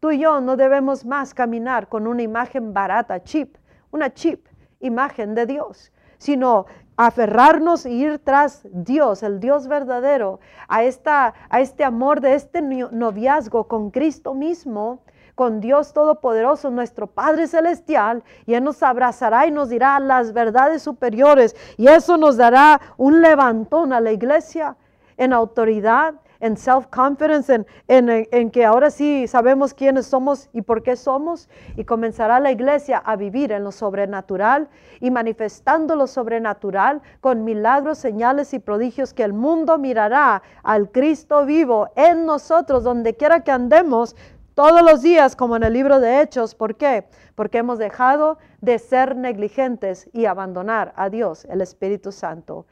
Tú 0.00 0.10
y 0.10 0.18
yo 0.18 0.40
no 0.40 0.56
debemos 0.56 1.04
más 1.04 1.34
caminar 1.34 1.88
con 1.88 2.06
una 2.06 2.22
imagen 2.22 2.74
barata, 2.74 3.22
chip, 3.22 3.56
una 3.90 4.12
chip 4.12 4.46
imagen 4.84 5.34
de 5.34 5.46
Dios, 5.46 5.92
sino 6.18 6.66
aferrarnos 6.96 7.86
e 7.86 7.90
ir 7.90 8.18
tras 8.18 8.62
Dios, 8.70 9.22
el 9.22 9.40
Dios 9.40 9.66
verdadero, 9.66 10.40
a, 10.68 10.84
esta, 10.84 11.34
a 11.48 11.60
este 11.60 11.84
amor 11.84 12.20
de 12.20 12.34
este 12.34 12.62
noviazgo 12.62 13.66
con 13.66 13.90
Cristo 13.90 14.34
mismo, 14.34 15.00
con 15.34 15.60
Dios 15.60 15.92
Todopoderoso, 15.92 16.70
nuestro 16.70 17.08
Padre 17.08 17.48
Celestial, 17.48 18.22
y 18.46 18.54
Él 18.54 18.62
nos 18.62 18.82
abrazará 18.82 19.46
y 19.46 19.50
nos 19.50 19.68
dirá 19.68 19.98
las 19.98 20.32
verdades 20.32 20.82
superiores, 20.82 21.56
y 21.76 21.88
eso 21.88 22.16
nos 22.16 22.36
dará 22.36 22.80
un 22.96 23.20
levantón 23.20 23.92
a 23.92 24.00
la 24.00 24.12
iglesia 24.12 24.76
en 25.16 25.32
autoridad 25.32 26.14
en 26.44 26.58
self-confidence, 26.58 27.64
en, 27.88 28.50
que 28.50 28.64
ahora 28.66 28.90
sí 28.90 29.26
sabemos 29.26 29.72
quiénes 29.72 30.04
somos 30.04 30.50
y 30.52 30.60
por 30.60 30.82
qué 30.82 30.94
somos, 30.94 31.48
y 31.74 31.84
comenzará 31.84 32.38
la 32.38 32.50
iglesia 32.50 32.98
a 32.98 33.16
vivir 33.16 33.50
en 33.50 33.64
lo 33.64 33.72
sobrenatural 33.72 34.68
y 35.00 35.10
manifestando 35.10 35.96
lo 35.96 36.06
sobrenatural 36.06 37.00
con 37.22 37.44
milagros, 37.44 37.96
señales 37.96 38.52
y 38.52 38.58
prodigios 38.58 39.14
que 39.14 39.22
el 39.22 39.32
mundo 39.32 39.78
mirará 39.78 40.42
al 40.62 40.90
Cristo 40.90 41.46
vivo 41.46 41.88
en 41.96 42.26
nosotros, 42.26 42.84
donde 42.84 43.14
quiera 43.14 43.40
que 43.40 43.50
andemos, 43.50 44.14
todos 44.54 44.82
los 44.82 45.00
días, 45.00 45.36
como 45.36 45.56
en 45.56 45.62
el 45.62 45.72
libro 45.72 45.98
de 45.98 46.20
Hechos. 46.20 46.54
¿Por 46.54 46.76
qué? 46.76 47.08
Porque 47.34 47.58
hemos 47.58 47.78
dejado 47.78 48.38
de 48.60 48.78
ser 48.78 49.16
negligentes 49.16 50.10
y 50.12 50.26
abandonar 50.26 50.92
a 50.94 51.08
Dios, 51.08 51.46
el 51.46 51.62
Espíritu 51.62 52.12
Santo. 52.12 52.66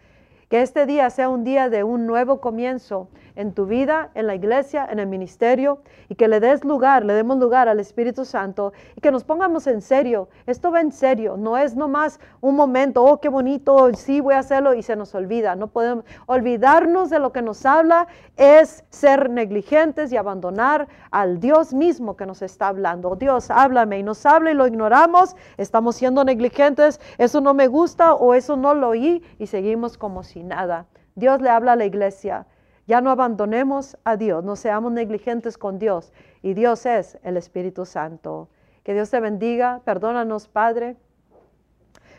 Que 0.53 0.61
este 0.61 0.85
día 0.85 1.09
sea 1.09 1.31
un 1.31 1.45
día 1.45 1.71
de 1.71 1.83
un 1.83 2.07
nuevo 2.07 2.43
comienzo 2.43 3.09
en 3.37 3.55
tu 3.55 3.65
vida, 3.65 4.11
en 4.13 4.27
la 4.27 4.35
iglesia, 4.35 4.87
en 4.91 4.99
el 4.99 5.07
ministerio, 5.07 5.79
y 6.11 6.15
que 6.15 6.29
le 6.29 6.41
des 6.41 6.63
lugar, 6.63 7.07
le 7.07 7.15
demos 7.15 7.39
lugar 7.39 7.71
al 7.71 7.81
Espíritu 7.81 8.27
Santo 8.27 8.75
y 8.95 9.01
que 9.01 9.11
nos 9.11 9.25
pongamos 9.25 9.67
en 9.67 9.81
serio. 9.81 10.29
Esto 10.45 10.71
va 10.71 10.83
en 10.83 10.93
serio, 10.93 11.39
no 11.39 11.57
es 11.57 11.75
nomás 11.75 12.21
un 12.43 12.55
momento, 12.55 13.03
oh, 13.03 13.19
qué 13.19 13.31
bonito, 13.31 13.95
sí 13.95 14.21
voy 14.21 14.35
a 14.35 14.41
hacerlo 14.41 14.75
y 14.75 14.83
se 14.83 14.95
nos 14.95 15.15
olvida. 15.15 15.57
No 15.57 15.69
podemos 15.69 16.05
olvidarnos 16.27 17.09
de 17.09 17.19
lo 17.19 17.33
que 17.33 17.41
nos 17.41 17.65
habla, 17.65 18.09
es 18.37 18.85
ser 18.91 19.31
negligentes 19.31 20.13
y 20.13 20.19
abandonar 20.19 20.87
al 21.11 21.41
Dios 21.41 21.73
mismo 21.73 22.15
que 22.15 22.27
nos 22.27 22.43
está 22.43 22.69
hablando. 22.69 23.17
Dios, 23.17 23.51
háblame 23.51 24.01
y 24.01 24.03
nos 24.03 24.27
habla 24.27 24.51
y 24.51 24.55
lo 24.55 24.67
ignoramos, 24.67 25.35
estamos 25.57 25.97
siendo 25.97 26.25
negligentes, 26.25 27.01
eso 27.17 27.41
no 27.41 27.55
me 27.55 27.69
gusta 27.69 28.13
o 28.13 28.35
eso 28.35 28.59
no 28.59 28.75
lo 28.75 28.89
oí 28.91 29.23
y 29.39 29.47
seguimos 29.47 29.97
como 29.97 30.23
si 30.23 30.42
nada. 30.43 30.87
Dios 31.15 31.41
le 31.41 31.51
habla 31.51 31.73
a 31.73 31.77
la 31.77 31.85
iglesia. 31.85 32.47
Ya 32.87 33.01
no 33.01 33.11
abandonemos 33.11 33.97
a 34.05 34.17
Dios, 34.17 34.45
no 34.45 34.57
seamos 34.57 34.93
negligentes 34.93 35.57
con 35.57 35.79
Dios. 35.79 36.13
Y 36.43 36.55
Dios 36.55 36.85
es 36.87 37.19
el 37.23 37.37
Espíritu 37.37 37.87
Santo. 37.87 38.49
Que 38.83 38.95
Dios 38.95 39.11
te 39.11 39.21
bendiga. 39.21 39.81
Perdónanos, 39.85 40.49
Padre. 40.49 40.97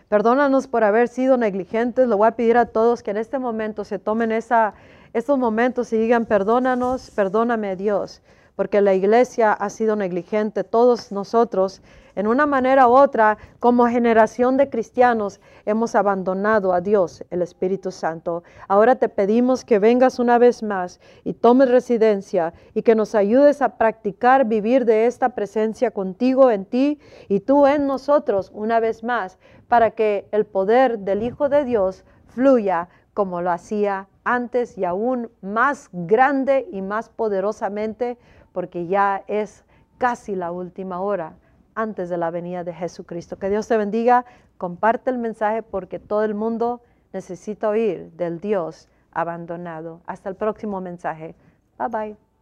Perdónanos 0.08 0.68
por 0.68 0.84
haber 0.84 1.10
sido 1.10 1.38
negligentes. 1.38 2.08
Lo 2.08 2.18
voy 2.18 2.28
a 2.28 2.36
pedir 2.36 2.58
a 2.58 2.68
todos 2.68 3.04
que 3.04 3.12
en 3.12 3.18
este 3.18 3.40
momento 3.40 3.84
se 3.84 4.00
tomen 4.00 4.32
esa, 4.32 4.74
estos 5.12 5.38
momentos 5.38 5.92
y 5.92 5.98
digan, 5.98 6.26
perdónanos, 6.26 7.12
perdóname 7.12 7.76
Dios 7.76 8.22
porque 8.56 8.82
la 8.82 8.94
iglesia 8.94 9.54
ha 9.54 9.70
sido 9.70 9.96
negligente, 9.96 10.64
todos 10.64 11.12
nosotros, 11.12 11.82
en 12.16 12.28
una 12.28 12.46
manera 12.46 12.88
u 12.88 12.92
otra, 12.92 13.38
como 13.60 13.88
generación 13.88 14.56
de 14.58 14.70
cristianos, 14.70 15.42
hemos 15.66 15.96
abandonado 15.96 16.74
a 16.74 16.82
Dios, 16.82 17.24
el 17.32 17.42
Espíritu 17.42 17.92
Santo. 17.92 18.44
Ahora 18.68 18.96
te 18.96 19.10
pedimos 19.10 19.66
que 19.66 19.80
vengas 19.80 20.20
una 20.20 20.38
vez 20.38 20.62
más 20.62 21.00
y 21.24 21.34
tomes 21.34 21.72
residencia 21.72 22.54
y 22.76 22.84
que 22.84 22.94
nos 22.94 23.16
ayudes 23.16 23.62
a 23.64 23.78
practicar 23.78 24.46
vivir 24.46 24.86
de 24.86 25.08
esta 25.08 25.30
presencia 25.30 25.90
contigo 25.90 26.52
en 26.52 26.66
ti 26.66 27.00
y 27.30 27.40
tú 27.40 27.66
en 27.66 27.88
nosotros 27.88 28.52
una 28.54 28.80
vez 28.80 29.04
más, 29.04 29.40
para 29.68 29.92
que 29.92 30.28
el 30.32 30.46
poder 30.46 31.00
del 31.00 31.24
Hijo 31.24 31.50
de 31.50 31.66
Dios 31.66 32.06
fluya 32.28 32.90
como 33.14 33.42
lo 33.42 33.52
hacía 33.52 34.08
antes 34.24 34.78
y 34.78 34.86
aún 34.86 35.30
más 35.42 35.90
grande 35.92 36.68
y 36.72 36.82
más 36.82 37.10
poderosamente 37.10 38.18
porque 38.54 38.88
ya 38.88 39.24
es 39.28 39.66
casi 39.98 40.36
la 40.36 40.52
última 40.52 41.02
hora 41.02 41.34
antes 41.76 42.10
de 42.10 42.18
la 42.18 42.32
venida 42.32 42.64
de 42.64 42.74
Jesucristo. 42.74 43.38
Que 43.38 43.50
Dios 43.50 43.68
te 43.68 43.78
bendiga, 43.78 44.26
comparte 44.58 45.10
el 45.10 45.18
mensaje 45.18 45.64
porque 45.64 46.00
todo 46.00 46.24
el 46.24 46.36
mundo 46.36 46.82
necesita 47.12 47.70
oír 47.70 48.12
del 48.14 48.40
Dios 48.40 48.88
abandonado. 49.12 50.02
Hasta 50.06 50.30
el 50.30 50.36
próximo 50.36 50.82
mensaje. 50.82 51.36
Bye 51.78 51.88
bye. 51.90 52.33